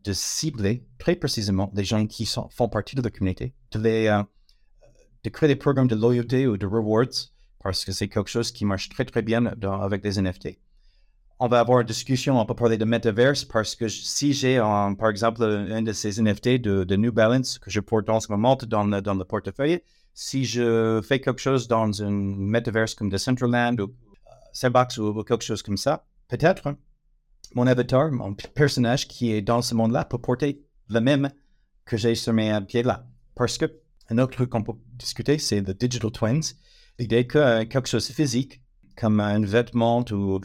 de 0.04 0.12
cibler 0.12 0.86
très 0.98 1.16
précisément 1.16 1.70
les 1.74 1.84
gens 1.84 2.06
qui 2.06 2.26
font 2.26 2.68
partie 2.68 2.94
de 2.94 3.02
la 3.02 3.10
communauté, 3.10 3.54
de, 3.72 3.78
les, 3.80 4.22
de 5.24 5.30
créer 5.30 5.48
des 5.48 5.56
programmes 5.56 5.88
de 5.88 5.96
loyauté 5.96 6.46
ou 6.46 6.56
de 6.56 6.66
rewards 6.66 7.32
parce 7.62 7.84
que 7.84 7.92
c'est 7.92 8.08
quelque 8.08 8.30
chose 8.30 8.52
qui 8.52 8.64
marche 8.64 8.88
très, 8.88 9.04
très 9.04 9.22
bien 9.22 9.46
avec 9.46 10.02
des 10.02 10.20
NFT 10.20 10.58
on 11.40 11.48
va 11.48 11.60
avoir 11.60 11.80
une 11.80 11.86
discussion, 11.86 12.40
on 12.40 12.46
peut 12.46 12.54
parler 12.54 12.78
de 12.78 12.84
metaverse 12.84 13.44
parce 13.44 13.76
que 13.76 13.88
si 13.88 14.32
j'ai, 14.32 14.58
par 14.58 15.08
exemple, 15.08 15.44
un 15.44 15.82
de 15.82 15.92
ces 15.92 16.20
NFT 16.20 16.60
de, 16.60 16.96
New 16.96 17.12
Balance 17.12 17.58
que 17.58 17.70
je 17.70 17.80
porte 17.80 18.08
en 18.08 18.20
ce 18.20 18.30
moment 18.32 18.56
dans 18.66 18.84
le, 18.84 19.00
dans 19.00 19.14
le 19.14 19.24
portefeuille, 19.24 19.80
si 20.14 20.44
je 20.44 21.00
fais 21.06 21.20
quelque 21.20 21.40
chose 21.40 21.68
dans 21.68 22.02
un 22.02 22.10
metaverse 22.10 22.94
comme 22.94 23.08
Decentraland 23.08 23.78
ou 23.78 23.84
uh, 23.84 23.90
Sandbox 24.52 24.98
ou, 24.98 25.22
quelque 25.22 25.44
chose 25.44 25.62
comme 25.62 25.76
ça, 25.76 26.04
peut-être 26.26 26.74
mon 27.54 27.68
avatar, 27.68 28.10
mon 28.10 28.34
personnage 28.34 29.06
qui 29.06 29.30
est 29.30 29.40
dans 29.40 29.62
ce 29.62 29.76
monde-là 29.76 30.04
peut 30.04 30.18
porter 30.18 30.64
le 30.88 31.00
même 31.00 31.30
que 31.84 31.96
j'ai 31.96 32.16
sur 32.16 32.32
mes 32.32 32.58
pieds 32.62 32.82
là. 32.82 33.06
Parce 33.36 33.58
que 33.58 33.66
un 34.10 34.18
autre 34.18 34.32
truc 34.32 34.50
qu'on 34.50 34.62
peut 34.62 34.72
discuter, 34.94 35.38
c'est 35.38 35.60
le 35.60 35.74
digital 35.74 36.10
twins. 36.10 36.54
L'idée 36.98 37.26
que 37.26 37.38
euh, 37.38 37.64
quelque 37.64 37.88
chose 37.88 38.08
physique, 38.08 38.60
comme 38.96 39.20
un 39.20 39.40
vêtement 39.40 40.04
ou 40.10 40.40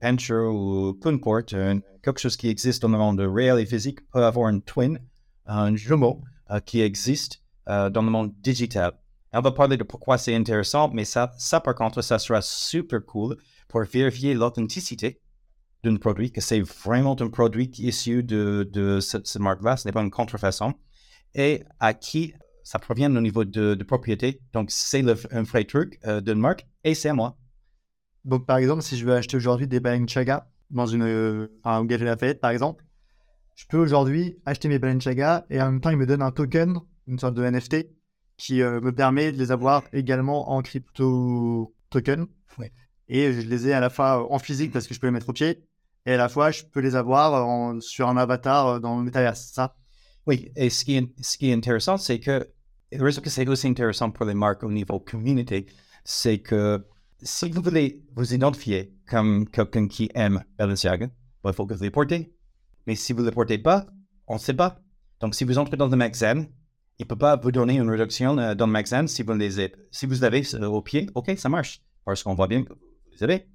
peinture 0.00 0.54
ou 0.54 0.94
peu 0.94 1.10
importe, 1.10 1.54
quelque 2.02 2.20
chose 2.20 2.36
qui 2.36 2.48
existe 2.48 2.82
dans 2.82 2.88
le 2.88 2.98
monde 2.98 3.20
réel 3.20 3.58
et 3.58 3.66
physique 3.66 4.08
peut 4.10 4.24
avoir 4.24 4.46
un 4.46 4.60
twin, 4.60 4.98
un 5.46 5.74
jumeau 5.74 6.22
euh, 6.50 6.60
qui 6.60 6.80
existe 6.80 7.42
euh, 7.68 7.90
dans 7.90 8.02
le 8.02 8.10
monde 8.10 8.32
digital. 8.40 8.92
on 9.32 9.40
va 9.40 9.52
parler 9.52 9.76
de 9.76 9.82
pourquoi 9.82 10.16
c'est 10.16 10.34
intéressant, 10.34 10.90
mais 10.92 11.04
ça, 11.04 11.30
par 11.62 11.74
contre, 11.74 12.00
ça 12.00 12.18
sera 12.18 12.40
super 12.40 13.04
cool 13.04 13.36
pour 13.68 13.82
vérifier 13.82 14.32
l'authenticité 14.32 15.20
d'un 15.84 15.96
produit, 15.96 16.32
que 16.32 16.40
c'est 16.40 16.60
vraiment 16.60 17.20
un 17.20 17.28
produit 17.28 17.70
issu 17.78 18.22
de, 18.22 18.68
de 18.72 19.00
ce, 19.00 19.38
marque-là, 19.38 19.76
ce 19.76 19.86
n'est 19.86 19.92
pas 19.92 20.02
une 20.02 20.10
contrefaçon, 20.10 20.74
et 21.34 21.62
à 21.78 21.92
qui 21.92 22.32
ça 22.68 22.78
provient 22.78 23.16
au 23.16 23.20
niveau 23.22 23.46
de, 23.46 23.82
propriété. 23.82 24.42
Donc, 24.52 24.70
c'est 24.70 25.02
un 25.30 25.42
vrai 25.42 25.64
truc 25.64 25.98
euh, 26.04 26.20
d'une 26.20 26.38
marque, 26.38 26.66
et 26.84 26.94
c'est 26.94 27.08
à 27.08 27.14
moi. 27.14 27.38
Donc, 28.26 28.44
par 28.44 28.58
exemple, 28.58 28.82
si 28.82 28.98
je 28.98 29.06
veux 29.06 29.14
acheter 29.14 29.38
aujourd'hui 29.38 29.66
des 29.66 29.80
Balenciaga 29.80 30.50
dans 30.68 30.84
une, 30.84 31.02
euh, 31.02 31.48
un 31.64 31.82
Galerie 31.86 32.04
Lafayette, 32.04 32.42
par 32.42 32.50
exemple, 32.50 32.84
je 33.56 33.64
peux 33.70 33.78
aujourd'hui 33.78 34.36
acheter 34.44 34.68
mes 34.68 34.78
Balenciaga 34.78 35.46
et 35.48 35.62
en 35.62 35.72
même 35.72 35.80
temps, 35.80 35.88
il 35.88 35.96
me 35.96 36.04
donne 36.04 36.20
un 36.20 36.30
token, 36.30 36.78
une 37.06 37.18
sorte 37.18 37.32
de 37.36 37.42
NFT, 37.42 37.88
qui 38.36 38.60
euh, 38.60 38.82
me 38.82 38.92
permet 38.92 39.32
de 39.32 39.38
les 39.38 39.50
avoir 39.50 39.84
également 39.94 40.50
en 40.50 40.60
crypto 40.60 41.74
token. 41.88 42.26
Et 43.08 43.32
je 43.32 43.40
les 43.48 43.68
ai 43.68 43.72
à 43.72 43.80
la 43.80 43.88
fois 43.88 44.30
en 44.30 44.38
physique 44.38 44.72
parce 44.72 44.86
que 44.86 44.92
je 44.92 45.00
peux 45.00 45.06
les 45.06 45.12
mettre 45.12 45.30
au 45.30 45.32
pied, 45.32 45.64
et 46.04 46.12
à 46.12 46.16
la 46.18 46.28
fois, 46.28 46.50
je 46.50 46.64
peux 46.64 46.80
les 46.80 46.96
avoir 46.96 47.80
sur 47.80 48.10
un 48.10 48.18
avatar 48.18 48.66
euh, 48.66 48.78
dans 48.78 48.98
le 48.98 49.04
Metaverse, 49.04 49.52
ça? 49.54 49.74
Oui, 50.26 50.52
et 50.56 50.68
ce 50.68 50.84
qui 50.84 50.96
est, 50.98 51.08
ce 51.22 51.38
qui 51.38 51.48
est 51.48 51.54
intéressant, 51.54 51.96
c'est 51.96 52.20
que, 52.20 52.46
le 52.92 53.04
raison 53.04 53.20
que 53.20 53.30
c'est 53.30 53.46
aussi 53.48 53.66
intéressant 53.66 54.10
pour 54.10 54.24
les 54.26 54.34
marques 54.34 54.62
au 54.62 54.70
niveau 54.70 54.98
communauté, 55.00 55.66
c'est 56.04 56.38
que 56.38 56.84
si 57.22 57.50
vous 57.50 57.62
voulez 57.62 58.02
vous 58.14 58.32
identifier 58.34 58.94
comme 59.06 59.48
quelqu'un 59.48 59.88
qui 59.88 60.10
aime 60.14 60.42
Balenciaga, 60.56 61.08
il 61.44 61.52
faut 61.52 61.66
que 61.66 61.74
vous 61.74 61.82
les 61.82 61.90
portez. 61.90 62.32
Mais 62.86 62.94
si 62.94 63.12
vous 63.12 63.20
ne 63.20 63.26
les 63.26 63.32
portez 63.32 63.58
pas, 63.58 63.86
on 64.26 64.34
ne 64.34 64.38
sait 64.38 64.54
pas. 64.54 64.80
Donc, 65.20 65.34
si 65.34 65.44
vous 65.44 65.58
entrez 65.58 65.76
dans 65.76 65.88
le 65.88 65.96
magasin, 65.96 66.46
il 66.98 67.02
ne 67.02 67.08
peut 67.08 67.16
pas 67.16 67.36
vous 67.36 67.52
donner 67.52 67.76
une 67.76 67.90
réduction 67.90 68.38
euh, 68.38 68.54
dans 68.54 68.66
le 68.66 68.72
magasin 68.72 69.06
si 69.06 69.22
vous 69.22 69.32
les 69.32 69.58
avez. 69.58 69.74
Si 69.90 70.06
vous 70.06 70.20
l'avez 70.20 70.42
au 70.64 70.82
pied, 70.82 71.08
OK, 71.14 71.32
ça 71.36 71.48
marche. 71.48 71.82
Parce 72.04 72.22
qu'on 72.22 72.34
voit 72.34 72.48
bien 72.48 72.64
que 72.64 72.72
vous 72.72 73.24
avez. 73.24 73.46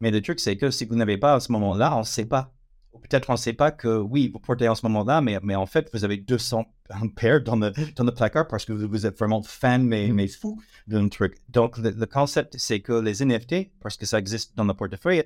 Mais 0.00 0.10
le 0.10 0.22
truc, 0.22 0.38
c'est 0.38 0.56
que 0.56 0.70
si 0.70 0.84
vous 0.84 0.94
n'avez 0.94 1.18
pas 1.18 1.34
à 1.34 1.40
ce 1.40 1.50
moment-là, 1.52 1.96
on 1.96 2.00
ne 2.00 2.04
sait 2.04 2.26
pas 2.26 2.54
peut-être 2.92 3.30
on 3.30 3.34
ne 3.34 3.38
sait 3.38 3.52
pas 3.52 3.70
que 3.70 3.98
oui, 3.98 4.30
vous 4.32 4.38
portez 4.38 4.68
en 4.68 4.74
ce 4.74 4.86
moment-là, 4.86 5.20
mais, 5.20 5.38
mais 5.42 5.54
en 5.54 5.66
fait, 5.66 5.88
vous 5.92 6.04
avez 6.04 6.16
200 6.16 6.64
paires 7.16 7.42
dans 7.42 7.56
le, 7.56 7.72
dans 7.94 8.04
le 8.04 8.12
placard 8.12 8.48
parce 8.48 8.64
que 8.64 8.72
vous, 8.72 9.06
êtes 9.06 9.18
vraiment 9.18 9.42
fan, 9.42 9.84
mais, 9.84 10.08
mm. 10.08 10.14
mais 10.14 10.28
fou 10.28 10.60
d'un 10.86 11.08
truc. 11.08 11.36
Donc, 11.48 11.78
le, 11.78 12.06
concept, 12.06 12.56
c'est 12.58 12.80
que 12.80 12.92
les 12.92 13.24
NFT, 13.24 13.70
parce 13.80 13.96
que 13.96 14.06
ça 14.06 14.18
existe 14.18 14.56
dans 14.56 14.64
le 14.64 14.74
portefeuille, 14.74 15.24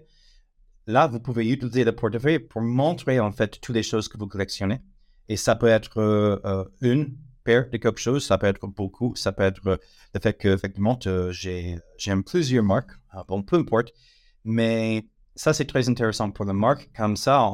là, 0.87 1.07
vous 1.07 1.21
pouvez 1.21 1.49
utiliser 1.49 1.85
le 1.85 1.93
portefeuille 1.93 2.41
pour 2.41 2.63
montrer 2.63 3.21
en 3.21 3.33
fait 3.33 3.61
toutes 3.61 3.75
les 3.75 3.83
choses 3.83 4.09
que 4.09 4.19
vous 4.19 4.27
collectionnez. 4.27 4.81
Et 5.29 5.37
ça 5.37 5.55
peut 5.55 5.69
être 5.69 5.99
euh, 5.99 6.39
euh, 6.45 6.65
une 6.81 7.17
paire 7.45 7.69
de 7.71 7.77
quelque 7.77 8.01
chose, 8.01 8.25
ça 8.25 8.39
peut 8.39 8.47
être 8.47 8.67
beaucoup, 8.67 9.15
ça 9.17 9.33
peut 9.33 9.45
être 9.45 9.67
euh, 9.67 9.77
le 10.15 10.21
fait 10.21 10.35
que, 10.35 10.49
effectivement, 10.49 10.99
j'aime 11.31 12.25
plusieurs 12.25 12.65
marques, 12.65 12.93
bon, 13.29 13.43
peu 13.43 13.57
importe, 13.57 13.93
mais 14.45 15.07
ça, 15.35 15.53
c'est 15.53 15.65
très 15.65 15.89
intéressant 15.89 16.31
pour 16.31 16.45
la 16.45 16.53
marque. 16.53 16.91
Comme 16.97 17.17
ça, 17.17 17.49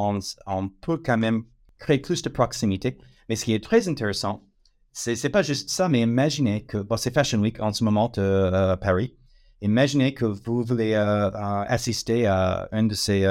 on, 0.47 0.69
peut 0.69 0.99
quand 0.99 1.19
même 1.19 1.45
créer 1.79 1.99
plus 1.99 2.23
de 2.23 2.29
proximité. 2.29 2.99
Mais 3.29 3.37
ce 3.37 3.45
qui 3.45 3.55
est 3.55 3.63
très 3.63 3.89
intéressant, 3.89 4.45
c'est 4.93 5.29
pas 5.29 5.43
juste 5.43 5.71
ça, 5.71 5.89
mais 5.89 6.01
imaginez 6.01 6.65
que, 6.65 6.79
bon, 6.79 6.97
c'est 6.97 7.13
Fashion 7.13 7.39
Week 7.41 7.61
en 7.61 7.73
ce 7.73 7.85
moment 7.85 8.11
euh, 8.19 8.73
à 8.73 8.77
Paris. 8.77 9.15
Imaginez 9.61 10.15
que 10.15 10.25
vous 10.25 10.63
voulez 10.63 10.95
euh, 10.95 11.31
euh, 11.31 11.31
assister 11.69 12.27
à 12.27 12.69
un 12.73 12.85
de 12.85 12.95
ces 12.95 13.27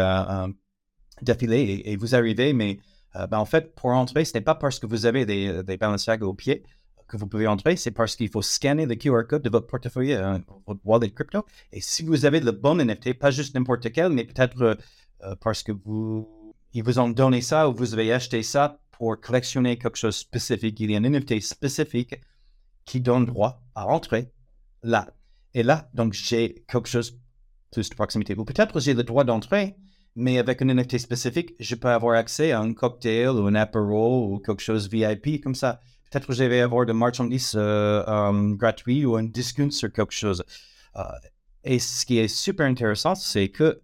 défilés 1.22 1.82
et, 1.86 1.96
vous 1.98 2.16
arrivez, 2.16 2.54
mais 2.54 2.80
ben, 3.14 3.40
en 3.40 3.46
fait, 3.46 3.74
pour 3.76 3.90
entrer, 3.90 4.24
ce 4.24 4.34
n'est 4.36 4.42
pas 4.42 4.56
parce 4.56 4.80
que 4.80 4.86
vous 4.86 5.06
avez 5.06 5.26
des, 5.26 5.64
des 5.64 5.78
Balenciaga 5.78 6.26
au 6.26 6.36
pied, 6.36 6.64
que 7.08 7.18
vous 7.18 7.28
pouvez 7.28 7.48
entrer, 7.48 7.76
c'est 7.76 7.92
parce 7.92 8.16
qu'il 8.16 8.30
faut 8.30 8.42
scanner 8.42 8.86
le 8.86 8.96
QR 8.96 9.24
code 9.28 9.42
de 9.42 9.50
votre 9.50 9.68
portefeuille, 9.68 10.14
euh, 10.14 10.38
votre 10.66 10.82
wallet 10.84 11.10
crypto. 11.10 11.46
Et 11.72 11.82
si 11.82 12.04
vous 12.04 12.26
avez 12.26 12.40
le 12.40 12.52
bon 12.52 12.76
NFT, 12.84 13.14
pas 13.14 13.32
juste 13.32 13.56
n'importe 13.56 13.92
quel, 13.92 14.10
mais 14.10 14.26
peut-être 14.26 14.62
euh, 14.62 14.76
euh, 15.24 15.36
parce 15.42 15.64
que 15.64 15.72
vous, 15.72 16.54
ils 16.74 16.84
vous 16.84 17.00
ont 17.00 17.10
donné 17.10 17.42
ça 17.42 17.70
ou 17.70 17.74
vous 17.74 17.94
avez 17.94 18.12
acheté 18.12 18.44
ça 18.44 18.80
pour 18.92 19.20
collectionner 19.20 19.78
quelque 19.78 19.98
chose 19.98 20.18
spécifique, 20.18 20.80
il 20.80 20.92
y 20.92 20.96
a 20.96 20.98
un 20.98 21.02
NFT 21.02 21.40
spécifique 21.42 22.16
qui 22.86 23.00
donne 23.00 23.26
droit 23.26 23.62
à 23.76 23.88
entrer 23.88 24.32
là. 24.84 25.08
Et 25.54 25.64
là, 25.64 25.90
donc, 25.94 26.14
j'ai 26.14 26.66
quelque 26.68 26.90
chose 26.90 27.20
plus 27.72 27.90
de 27.90 27.96
proximité. 27.96 28.36
Ou 28.38 28.46
peut-être 28.46 28.80
j'ai 28.80 28.94
le 28.94 29.04
droit 29.04 29.24
d'entrer, 29.24 29.76
mais 30.16 30.40
avec 30.40 30.62
un 30.62 30.74
NFT 30.74 30.98
spécifique, 30.98 31.54
je 31.60 31.76
peux 31.76 31.90
avoir 31.90 32.18
accès 32.18 32.52
à 32.52 32.60
un 32.60 32.74
cocktail 32.74 33.30
ou 33.30 33.46
un 33.48 33.56
apéro 33.56 34.34
ou 34.34 34.40
quelque 34.40 34.62
chose 34.62 34.90
VIP 34.90 35.42
comme 35.44 35.56
ça 35.56 35.80
peut-être 36.10 36.28
que 36.28 36.34
je 36.34 36.44
vais 36.44 36.62
avoir 36.62 36.86
de 36.86 36.94
marchandises 36.94 37.54
euh, 37.56 38.04
euh, 38.08 38.56
gratuites 38.56 39.06
ou 39.06 39.16
un 39.16 39.24
discount 39.24 39.72
sur 39.72 39.92
quelque 39.92 40.14
chose. 40.14 40.44
Euh, 40.96 41.04
et 41.64 41.80
ce 41.80 42.06
qui 42.06 42.18
est 42.18 42.28
super 42.28 42.66
intéressant, 42.66 43.16
c'est 43.16 43.50
que 43.50 43.82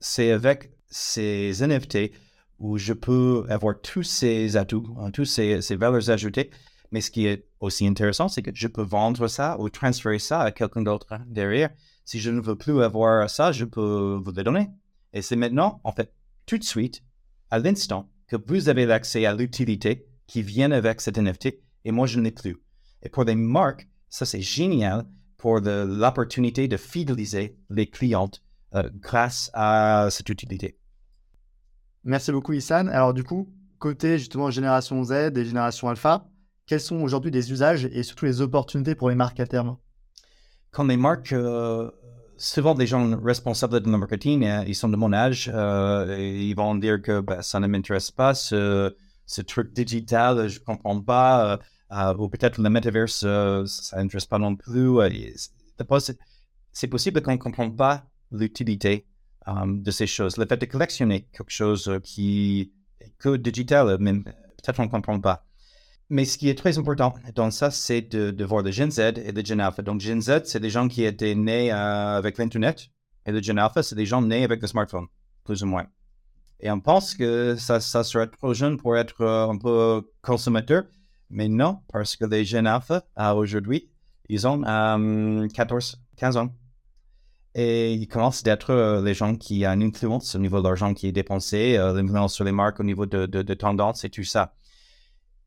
c'est 0.00 0.30
avec 0.30 0.70
ces 0.88 1.52
NFT 1.60 2.12
où 2.58 2.78
je 2.78 2.92
peux 2.92 3.44
avoir 3.48 3.80
tous 3.80 4.04
ces 4.04 4.56
atouts, 4.56 4.96
hein, 4.98 5.10
tous 5.10 5.24
ces, 5.24 5.60
ces 5.60 5.76
valeurs 5.76 6.08
ajoutées. 6.10 6.50
Mais 6.92 7.00
ce 7.00 7.10
qui 7.10 7.26
est 7.26 7.48
aussi 7.58 7.86
intéressant, 7.86 8.28
c'est 8.28 8.42
que 8.42 8.52
je 8.54 8.68
peux 8.68 8.82
vendre 8.82 9.26
ça 9.26 9.58
ou 9.58 9.68
transférer 9.68 10.20
ça 10.20 10.40
à 10.40 10.52
quelqu'un 10.52 10.82
d'autre 10.82 11.18
derrière. 11.26 11.70
Si 12.04 12.20
je 12.20 12.30
ne 12.30 12.40
veux 12.40 12.56
plus 12.56 12.82
avoir 12.82 13.28
ça, 13.28 13.50
je 13.50 13.64
peux 13.64 14.20
vous 14.22 14.30
le 14.30 14.44
donner. 14.44 14.68
Et 15.12 15.22
c'est 15.22 15.36
maintenant, 15.36 15.80
en 15.82 15.92
fait, 15.92 16.12
tout 16.46 16.58
de 16.58 16.64
suite, 16.64 17.02
à 17.50 17.58
l'instant, 17.58 18.10
que 18.28 18.36
vous 18.46 18.68
avez 18.68 18.86
l'accès 18.86 19.26
à 19.26 19.34
l'utilité 19.34 20.06
qui 20.26 20.42
vient 20.42 20.70
avec 20.70 21.00
cet 21.00 21.18
NFT 21.18 21.63
et 21.84 21.92
moi 21.92 22.06
je 22.06 22.18
ne 22.18 22.24
l'ai 22.24 22.30
plus. 22.30 22.56
Et 23.02 23.08
pour 23.08 23.24
les 23.24 23.34
marques, 23.34 23.88
ça 24.08 24.24
c'est 24.26 24.40
génial 24.40 25.04
pour 25.36 25.60
l'opportunité 25.60 26.68
de 26.68 26.76
fidéliser 26.76 27.58
les 27.70 27.88
clientes 27.88 28.42
euh, 28.74 28.88
grâce 28.94 29.50
à 29.52 30.08
cette 30.10 30.28
utilité. 30.28 30.78
Merci 32.04 32.32
beaucoup 32.32 32.52
Issan. 32.52 32.88
Alors 32.88 33.14
du 33.14 33.24
coup, 33.24 33.52
côté 33.78 34.18
justement 34.18 34.50
génération 34.50 35.02
Z 35.04 35.12
et 35.36 35.44
génération 35.44 35.88
Alpha, 35.88 36.26
quels 36.66 36.80
sont 36.80 37.02
aujourd'hui 37.02 37.30
les 37.30 37.52
usages 37.52 37.84
et 37.84 38.02
surtout 38.02 38.24
les 38.24 38.40
opportunités 38.40 38.94
pour 38.94 39.10
les 39.10 39.14
marques 39.14 39.40
à 39.40 39.46
terme? 39.46 39.76
Quand 40.70 40.84
les 40.84 40.96
marques, 40.96 41.32
euh, 41.32 41.90
souvent 42.36 42.74
des 42.74 42.86
gens 42.86 43.20
responsables 43.20 43.80
de 43.80 43.88
marketing, 43.88 44.44
euh, 44.44 44.64
ils 44.66 44.74
sont 44.74 44.88
de 44.88 44.96
mon 44.96 45.12
âge, 45.12 45.50
euh, 45.52 46.16
ils 46.18 46.54
vont 46.54 46.74
dire 46.74 47.02
que 47.02 47.20
bah, 47.20 47.42
ça 47.42 47.60
ne 47.60 47.66
m'intéresse 47.66 48.10
pas, 48.10 48.34
ce, 48.34 48.96
ce, 49.26 49.42
truc 49.42 49.72
digital, 49.72 50.48
je 50.48 50.58
ne 50.58 50.64
comprends 50.64 51.00
pas, 51.00 51.58
ou 52.18 52.28
peut-être 52.28 52.60
le 52.60 52.70
metaverse, 52.70 53.20
ça 53.20 53.96
n'intéresse 53.96 54.26
pas 54.26 54.38
non 54.38 54.56
plus. 54.56 54.98
c'est 56.72 56.88
possible 56.88 57.22
qu'on 57.22 57.32
ne 57.32 57.36
comprenne 57.36 57.76
pas 57.76 58.04
l'utilité 58.32 59.06
de 59.46 59.90
ces 59.90 60.06
choses. 60.06 60.36
Le 60.36 60.46
fait 60.46 60.56
de 60.56 60.66
collectionner 60.66 61.28
quelque 61.32 61.50
chose 61.50 62.00
qui 62.02 62.72
est 63.00 63.12
que 63.18 63.36
digital, 63.36 63.98
même 64.00 64.24
peut-être 64.24 64.80
on 64.80 64.84
ne 64.84 64.88
comprend 64.88 65.20
pas. 65.20 65.44
Mais 66.10 66.24
ce 66.24 66.36
qui 66.36 66.48
est 66.48 66.54
très 66.54 66.78
important 66.78 67.14
dans 67.34 67.50
ça, 67.50 67.70
c'est 67.70 68.02
de, 68.02 68.44
voir 68.44 68.62
le 68.62 68.70
Gen 68.70 68.90
Z 68.90 68.98
et 69.16 69.32
le 69.32 69.44
Gen 69.44 69.60
Alpha. 69.60 69.82
Donc, 69.82 70.00
Gen 70.00 70.20
Z, 70.20 70.42
c'est 70.44 70.60
des 70.60 70.70
gens 70.70 70.86
qui 70.86 71.04
étaient 71.04 71.34
nés 71.34 71.72
euh, 71.72 72.18
avec 72.18 72.38
l'Internet. 72.38 72.88
Et 73.26 73.32
le 73.32 73.42
Gen 73.42 73.58
Alpha, 73.58 73.82
c'est 73.82 73.94
des 73.94 74.04
gens 74.04 74.20
nés 74.20 74.44
avec 74.44 74.60
le 74.60 74.68
smartphone, 74.68 75.06
plus 75.44 75.62
ou 75.62 75.66
moins. 75.66 75.86
Et 76.60 76.70
on 76.70 76.80
pense 76.80 77.14
que 77.14 77.56
ça, 77.56 77.80
ça 77.80 78.04
serait 78.04 78.28
trop 78.28 78.52
jeune 78.52 78.76
pour 78.76 78.96
être 78.96 79.22
euh, 79.22 79.48
un 79.48 79.56
peu 79.56 80.02
consommateur. 80.22 80.84
Mais 81.30 81.48
non, 81.48 81.80
parce 81.92 82.16
que 82.16 82.24
les 82.24 82.44
Gen 82.44 82.66
Alpha, 82.66 83.04
euh, 83.18 83.32
aujourd'hui, 83.32 83.88
ils 84.28 84.46
ont 84.46 84.62
14, 84.62 86.00
15 86.16 86.36
ans. 86.36 86.54
Et 87.56 87.92
ils 87.92 88.08
commencent 88.08 88.42
d'être 88.42 89.00
les 89.04 89.14
gens 89.14 89.36
qui 89.36 89.64
ont 89.64 89.72
une 89.74 89.84
influence 89.84 90.34
au 90.34 90.38
niveau 90.38 90.58
de 90.60 90.66
l'argent 90.66 90.92
qui 90.92 91.06
est 91.06 91.12
dépensé, 91.12 91.76
l'influence 91.76 92.34
sur 92.34 92.44
les 92.44 92.50
marques 92.50 92.80
au 92.80 92.84
niveau 92.84 93.06
de, 93.06 93.26
de, 93.26 93.42
de 93.42 93.54
tendance 93.54 94.04
et 94.04 94.10
tout 94.10 94.24
ça. 94.24 94.54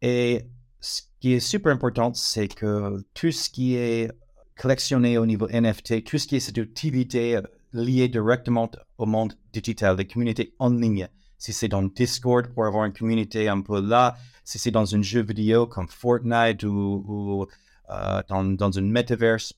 Et 0.02 0.46
ce 0.80 1.02
qui 1.20 1.34
est 1.34 1.40
super 1.40 1.72
important, 1.72 2.14
c'est 2.14 2.48
que 2.48 3.04
tout 3.14 3.32
ce 3.32 3.50
qui 3.50 3.76
est 3.76 4.12
collectionné 4.58 5.18
au 5.18 5.26
niveau 5.26 5.48
NFT, 5.48 6.04
tout 6.04 6.18
ce 6.18 6.28
qui 6.28 6.36
est 6.36 6.40
cette 6.40 6.58
activité 6.58 7.38
euh, 7.38 7.42
liée 7.74 8.08
directement 8.08 8.70
au 8.98 9.06
monde 9.06 9.34
digital, 9.54 9.98
les 9.98 10.08
communautés 10.08 10.56
en 10.60 10.70
ligne, 10.70 11.08
si 11.38 11.54
c'est 11.54 11.68
dans 11.68 11.84
Discord 11.84 12.48
pour 12.54 12.66
avoir 12.66 12.86
une 12.86 12.94
communauté 12.94 13.48
un 13.48 13.62
peu 13.62 13.82
là, 13.82 14.16
si 14.48 14.60
c'est 14.60 14.72
dans 14.72 14.96
un 14.96 15.02
jeu 15.02 15.24
vidéo 15.24 15.68
comme 15.68 15.90
Fortnite 15.90 16.64
ou, 16.64 17.46
euh, 17.90 18.22
dans, 18.30 18.46
dans 18.46 18.72
une 18.72 18.90
metaverse, 18.90 19.54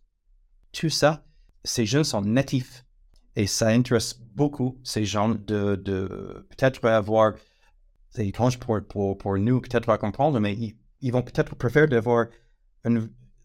tout 0.71 0.89
ça, 0.89 1.23
ces 1.63 1.85
jeunes 1.85 2.03
sont 2.03 2.23
natifs 2.23 2.85
et 3.35 3.45
ça 3.45 3.67
intéresse 3.67 4.19
beaucoup 4.33 4.79
ces 4.83 5.05
gens 5.05 5.29
de, 5.29 5.75
de 5.75 6.43
peut-être 6.49 6.83
avoir 6.89 7.33
c'est 8.09 8.27
étrange 8.27 8.57
pour, 8.57 8.79
pour, 8.81 9.15
pour, 9.15 9.37
nous 9.37 9.61
peut-être 9.61 9.89
à 9.89 9.99
comprendre, 9.99 10.39
mais 10.39 10.57
ils, 11.01 11.11
vont 11.11 11.21
peut-être 11.21 11.55
préférer 11.55 11.87
d'avoir 11.87 12.25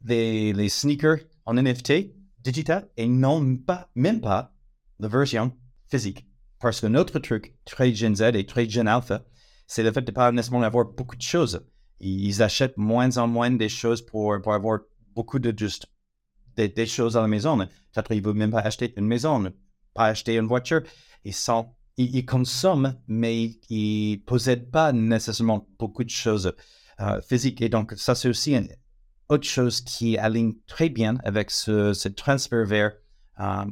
les 0.06 0.68
sneakers 0.70 1.18
en 1.44 1.56
NFT 1.56 2.14
digital 2.42 2.88
et 2.96 3.06
non 3.06 3.56
pas, 3.58 3.90
même 3.94 4.22
pas 4.22 4.54
la 4.98 5.08
version 5.08 5.52
physique. 5.90 6.26
Parce 6.58 6.80
que 6.80 6.86
notre 6.86 7.18
truc, 7.18 7.54
très 7.66 7.94
Gen 7.94 8.16
Z 8.16 8.22
et 8.32 8.46
très 8.46 8.66
Gen 8.66 8.88
Alpha, 8.88 9.22
c'est 9.66 9.82
le 9.82 9.92
fait 9.92 10.02
de 10.02 10.10
ne 10.10 10.14
pas 10.14 10.32
nécessairement 10.32 10.64
avoir 10.64 10.86
beaucoup 10.86 11.16
de 11.16 11.22
choses. 11.22 11.64
Ils 12.00 12.42
achètent 12.42 12.76
moins 12.76 13.16
en 13.16 13.26
moins 13.26 13.50
des 13.50 13.68
choses 13.68 14.02
pour, 14.04 14.40
pour 14.42 14.54
avoir 14.54 14.80
beaucoup 15.14 15.38
de 15.38 15.54
juste 15.56 15.86
des, 16.56 16.86
choses 16.86 17.16
à 17.16 17.22
la 17.22 17.28
maison. 17.28 17.56
Peut-être 17.58 18.08
qu'ils 18.08 18.20
ne 18.20 18.26
veulent 18.26 18.36
même 18.36 18.50
pas 18.50 18.60
acheter 18.60 18.92
une 18.96 19.06
maison, 19.06 19.52
pas 19.94 20.06
acheter 20.06 20.36
une 20.36 20.46
voiture. 20.46 20.82
Ils 21.24 21.34
sont 21.34 21.68
ils, 21.96 22.26
consomment, 22.26 22.96
mais 23.06 23.56
ils 23.70 24.12
ne 24.12 24.24
possèdent 24.24 24.70
pas 24.70 24.92
nécessairement 24.92 25.66
beaucoup 25.78 26.04
de 26.04 26.10
choses 26.10 26.52
euh, 27.00 27.20
physiques. 27.20 27.62
Et 27.62 27.68
donc, 27.68 27.92
ça, 27.96 28.14
c'est 28.14 28.28
aussi 28.28 28.54
une 28.54 28.68
autre 29.28 29.46
chose 29.46 29.80
qui 29.80 30.18
aligne 30.18 30.54
très 30.66 30.88
bien 30.88 31.16
avec 31.24 31.50
ce, 31.50 32.08
transfert 32.08 32.66
vers 32.66 32.92
euh, 33.40 33.64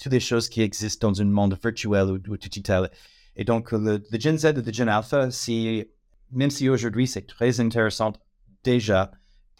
toutes 0.00 0.12
les 0.12 0.20
choses 0.20 0.48
qui 0.48 0.62
existent 0.62 1.08
dans 1.10 1.20
un 1.20 1.24
monde 1.24 1.58
virtuel 1.62 2.10
ou, 2.10 2.36
digital. 2.36 2.90
Et 3.36 3.44
donc, 3.44 3.72
le, 3.72 4.02
Gen 4.12 4.38
Z 4.38 4.46
et 4.46 4.52
le 4.52 4.72
Gen 4.72 4.88
Alpha, 4.88 5.28
même 6.30 6.50
si 6.50 6.68
aujourd'hui 6.68 7.06
c'est 7.06 7.26
très 7.26 7.60
intéressant 7.60 8.12
déjà 8.62 9.10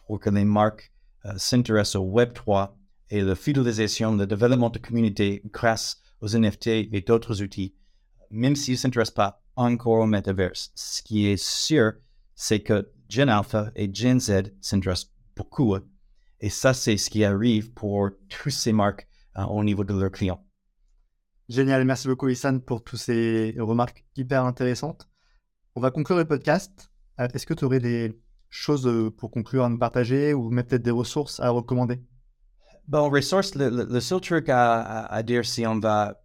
pour 0.07 0.21
que 0.21 0.31
les 0.31 0.45
marques 0.45 0.93
euh, 1.25 1.33
s'intéressent 1.37 1.97
au 1.97 2.05
Web 2.05 2.33
3 2.33 2.77
et 3.11 3.23
la 3.23 3.35
fidélisation, 3.35 4.15
le 4.17 4.27
développement 4.27 4.71
de 4.71 4.79
communautés 4.79 5.43
grâce 5.53 6.01
aux 6.21 6.29
NFT 6.29 6.67
et 6.67 7.05
d'autres 7.07 7.43
outils, 7.43 7.75
même 8.31 8.57
s'ils 8.57 8.75
ne 8.75 8.79
s'intéressent 8.79 9.15
pas 9.15 9.43
encore 9.57 10.01
au 10.01 10.07
metaverse, 10.07 10.71
ce 10.75 11.03
qui 11.03 11.27
est 11.27 11.43
sûr, 11.43 11.93
c'est 12.35 12.61
que 12.61 12.91
Gen 13.09 13.29
Alpha 13.29 13.71
et 13.75 13.93
Gen 13.93 14.21
Z 14.21 14.53
s'intéressent 14.61 15.13
beaucoup. 15.37 15.77
Et 16.41 16.51
ça, 16.51 16.73
c'est 16.73 16.97
ce 16.97 17.11
qui 17.11 17.25
arrive 17.25 17.73
pour 17.73 18.11
toutes 18.29 18.53
ces 18.53 18.73
marques 18.73 19.07
euh, 19.37 19.45
au 19.45 19.63
niveau 19.63 19.85
de 19.85 19.93
leurs 19.93 20.11
clients. 20.11 20.43
Génial, 21.51 21.85
merci 21.85 22.07
beaucoup 22.07 22.29
Issan 22.29 22.61
pour 22.61 22.85
toutes 22.85 23.01
ces 23.01 23.57
remarques 23.59 24.05
hyper 24.15 24.45
intéressantes. 24.45 25.09
On 25.75 25.81
va 25.81 25.91
conclure 25.91 26.17
le 26.17 26.25
podcast. 26.25 26.93
Euh, 27.19 27.27
est-ce 27.35 27.45
que 27.45 27.55
tu 27.55 27.65
aurais 27.65 27.81
des 27.81 28.17
choses 28.51 28.87
euh, 28.87 29.11
pour 29.11 29.33
conclure 29.33 29.65
à 29.65 29.69
nous 29.69 29.77
partager 29.77 30.33
ou 30.33 30.49
même 30.51 30.65
peut-être 30.65 30.83
des 30.83 30.93
ressources 30.93 31.41
à 31.41 31.51
recommander? 31.51 32.01
Bon, 32.87 33.11
ressources, 33.11 33.57
le, 33.57 33.99
seul 33.99 34.21
truc 34.21 34.49
à, 34.49 35.07
à, 35.07 35.23
dire, 35.25 35.45
si 35.45 35.67
on 35.67 35.81
va... 35.81 36.23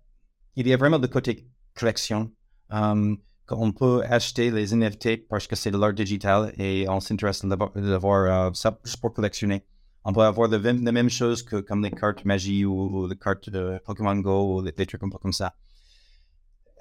Il 0.57 0.67
y 0.67 0.73
a 0.73 0.77
vraiment 0.77 0.99
le 0.99 1.07
côté 1.07 1.49
collection. 1.73 2.31
Um, 2.69 3.17
on 3.49 3.71
peut 3.71 4.03
acheter 4.03 4.51
les 4.51 4.75
NFT 4.75 5.27
parce 5.27 5.47
que 5.47 5.55
c'est 5.55 5.71
de 5.71 5.77
l'art 5.79 5.93
digital 5.93 6.53
et 6.59 6.88
on 6.88 6.99
s'intéresse 6.99 7.43
d'avoir 7.43 8.49
euh, 8.49 8.53
ça 8.53 8.77
juste 8.83 9.01
pour 9.01 9.11
collectionner. 9.11 9.65
On 10.05 10.13
peut 10.13 10.21
avoir 10.21 10.49
les 10.49 10.73
mêmes 10.73 11.09
choses 11.09 11.43
que 11.43 11.57
comme 11.57 11.83
les 11.83 11.91
cartes 11.91 12.23
magie 12.25 12.63
ou, 12.63 13.07
les 13.07 13.17
cartes 13.17 13.49
de 13.49 13.79
Pokémon 13.83 14.15
Go 14.15 14.57
ou 14.57 14.61
des, 14.61 14.71
trucs 14.71 15.03
un 15.03 15.09
peu 15.09 15.17
comme 15.17 15.33
ça. 15.33 15.55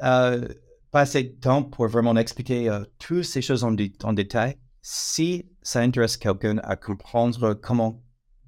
Euh, 0.02 0.46
pas 0.90 1.00
assez 1.00 1.24
de 1.24 1.40
temps 1.40 1.62
pour 1.62 1.88
vraiment 1.88 2.16
expliquer 2.16 2.68
euh, 2.68 2.84
toutes 2.98 3.24
ces 3.24 3.40
choses 3.42 3.64
en, 3.64 3.74
en, 4.02 4.12
détail. 4.12 4.56
Si 4.82 5.50
ça 5.62 5.80
intéresse 5.80 6.16
quelqu'un 6.16 6.58
à 6.58 6.76
comprendre 6.76 7.54
comment 7.54 8.02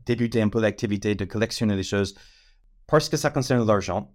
débuter 0.04 0.42
un 0.42 0.48
peu 0.48 0.60
l'activité 0.60 1.14
de 1.14 1.24
collectionner 1.24 1.74
les 1.74 1.82
choses, 1.82 2.14
parce 2.86 3.08
que 3.08 3.16
ça 3.16 3.30
concerne 3.30 3.66
l'argent, 3.66 4.12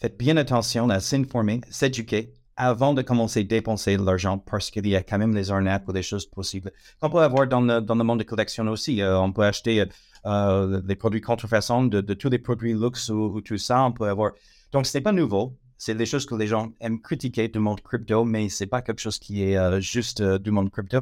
Faites 0.00 0.16
bien 0.16 0.36
attention 0.36 0.88
à 0.90 1.00
s'informer, 1.00 1.60
s'éduquer 1.70 2.32
avant 2.58 2.92
de 2.92 3.02
commencer 3.02 3.40
à 3.40 3.44
dépenser 3.44 3.96
de 3.96 4.04
l'argent 4.04 4.36
parce 4.36 4.70
qu'il 4.70 4.86
y 4.88 4.96
a 4.96 5.02
quand 5.02 5.16
même 5.16 5.32
des 5.32 5.50
arnaques 5.50 5.86
ou 5.86 5.92
des 5.92 6.02
choses 6.02 6.26
possibles. 6.26 6.72
On 7.00 7.08
peut 7.08 7.20
avoir 7.20 7.46
dans 7.46 7.60
le, 7.60 7.80
dans 7.80 7.94
le 7.94 8.02
monde 8.02 8.18
de 8.18 8.24
collection 8.24 8.66
aussi. 8.66 9.00
Euh, 9.00 9.18
on 9.18 9.32
peut 9.32 9.44
acheter 9.44 9.84
euh, 10.26 10.80
des 10.82 10.96
produits 10.96 11.20
contrefaçons 11.20 11.84
de, 11.84 12.00
tous 12.14 12.28
les 12.28 12.40
produits 12.40 12.74
luxe 12.74 13.08
ou, 13.10 13.40
tout 13.40 13.58
ça. 13.58 13.84
On 13.84 13.92
peut 13.92 14.08
avoir. 14.08 14.32
Donc, 14.72 14.86
ce 14.86 14.98
n'est 14.98 15.02
pas 15.02 15.12
nouveau. 15.12 15.56
C'est 15.76 15.94
des 15.94 16.06
choses 16.06 16.26
que 16.26 16.34
les 16.34 16.48
gens 16.48 16.72
aiment 16.80 17.00
critiquer 17.00 17.46
du 17.46 17.60
monde 17.60 17.80
crypto, 17.80 18.24
mais 18.24 18.48
ce 18.48 18.64
n'est 18.64 18.68
pas 18.68 18.82
quelque 18.82 19.00
chose 19.00 19.20
qui 19.20 19.44
est 19.44 19.56
euh, 19.56 19.80
juste 19.80 20.20
du 20.20 20.50
monde 20.50 20.72
crypto. 20.72 20.98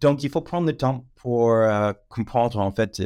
Donc, 0.00 0.24
il 0.24 0.30
faut 0.30 0.40
prendre 0.40 0.66
le 0.66 0.74
temps 0.74 1.04
pour 1.16 1.54
comprendre 2.08 2.58
en 2.58 2.72
fait 2.72 3.02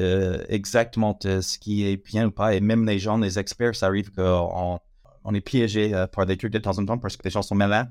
exactement 0.48 1.18
ce 1.20 1.58
qui 1.58 1.88
est 1.88 1.96
bien 1.96 2.28
ou 2.28 2.30
pas. 2.30 2.54
Et 2.54 2.60
même 2.60 2.87
les 2.87 3.00
gens, 3.00 3.18
les 3.18 3.37
experts, 3.37 3.74
ça 3.74 3.87
arrive 3.87 4.12
qu'en 4.12 4.80
on 5.24 5.34
est 5.34 5.40
piégé 5.40 5.94
euh, 5.94 6.06
par 6.06 6.26
des 6.26 6.37
trucs 6.37 6.52
de 6.52 6.58
temps 6.58 6.78
en 6.78 6.84
temps 6.84 6.98
parce 6.98 7.16
que 7.16 7.22
les 7.24 7.30
gens 7.30 7.42
sont 7.42 7.54
malins 7.54 7.88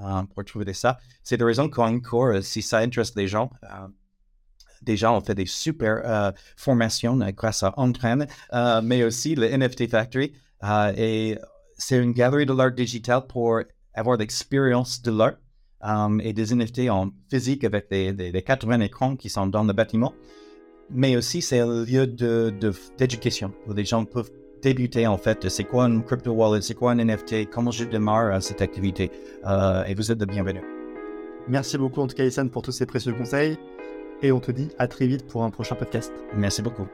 euh, 0.00 0.22
pour 0.34 0.44
trouver 0.44 0.72
ça. 0.72 0.98
C'est 1.22 1.36
de 1.36 1.44
raison 1.44 1.68
qu'encore, 1.68 2.26
euh, 2.26 2.40
si 2.40 2.62
ça 2.62 2.78
intéresse 2.78 3.14
les 3.16 3.28
gens, 3.28 3.50
déjà, 4.82 5.12
on 5.12 5.20
fait 5.20 5.34
des 5.34 5.46
super 5.46 6.32
formations 6.56 7.16
grâce 7.32 7.62
à 7.62 7.74
Entraîne, 7.76 8.26
mais 8.82 9.02
aussi 9.02 9.34
le 9.34 9.48
NFT 9.48 9.90
Factory. 9.90 10.32
et 10.96 11.38
c'est 11.78 11.98
une 11.98 12.12
galerie 12.12 12.46
de 12.46 12.52
l'art 12.52 12.72
digital 12.72 13.26
pour 13.26 13.60
avoir 13.94 14.16
l'expérience 14.16 15.02
de 15.02 15.10
l'art 15.10 16.20
et 16.22 16.32
des 16.32 16.54
NFT 16.54 16.88
en 16.88 17.10
physique 17.28 17.64
avec 17.64 17.90
des, 17.90 18.12
des, 18.12 18.42
80 18.42 18.80
écrans 18.80 19.16
qui 19.16 19.28
sont 19.28 19.46
dans 19.46 19.64
le 19.64 19.72
bâtiment. 19.72 20.14
Mais 20.90 21.16
aussi, 21.16 21.42
c'est 21.42 21.58
un 21.58 21.84
lieu 21.84 22.06
d'éducation 22.06 23.52
où 23.66 23.72
les 23.72 23.84
gens 23.84 24.04
peuvent 24.04 24.30
débuter 24.62 25.06
en 25.06 25.16
fait, 25.16 25.48
c'est 25.48 25.64
quoi 25.64 25.84
une 25.84 26.02
crypto 26.02 26.32
wallet, 26.32 26.62
c'est 26.62 26.74
quoi 26.74 26.92
un 26.92 27.04
NFT, 27.04 27.50
comment 27.50 27.70
je 27.70 27.84
démarre 27.84 28.34
euh, 28.34 28.40
cette 28.40 28.62
activité? 28.62 29.10
Euh, 29.46 29.84
et 29.84 29.94
vous 29.94 30.10
êtes 30.10 30.20
les 30.20 30.26
bienvenus. 30.26 30.62
Merci 31.48 31.78
beaucoup 31.78 32.00
en 32.00 32.06
tout 32.06 32.16
cas, 32.16 32.28
pour 32.52 32.62
tous 32.62 32.72
ces 32.72 32.86
précieux 32.86 33.12
conseils. 33.12 33.56
Et 34.22 34.32
on 34.32 34.40
te 34.40 34.50
dit 34.50 34.68
à 34.78 34.88
très 34.88 35.06
vite 35.06 35.26
pour 35.26 35.44
un 35.44 35.50
prochain 35.50 35.74
podcast. 35.74 36.12
Merci 36.34 36.62
beaucoup. 36.62 36.86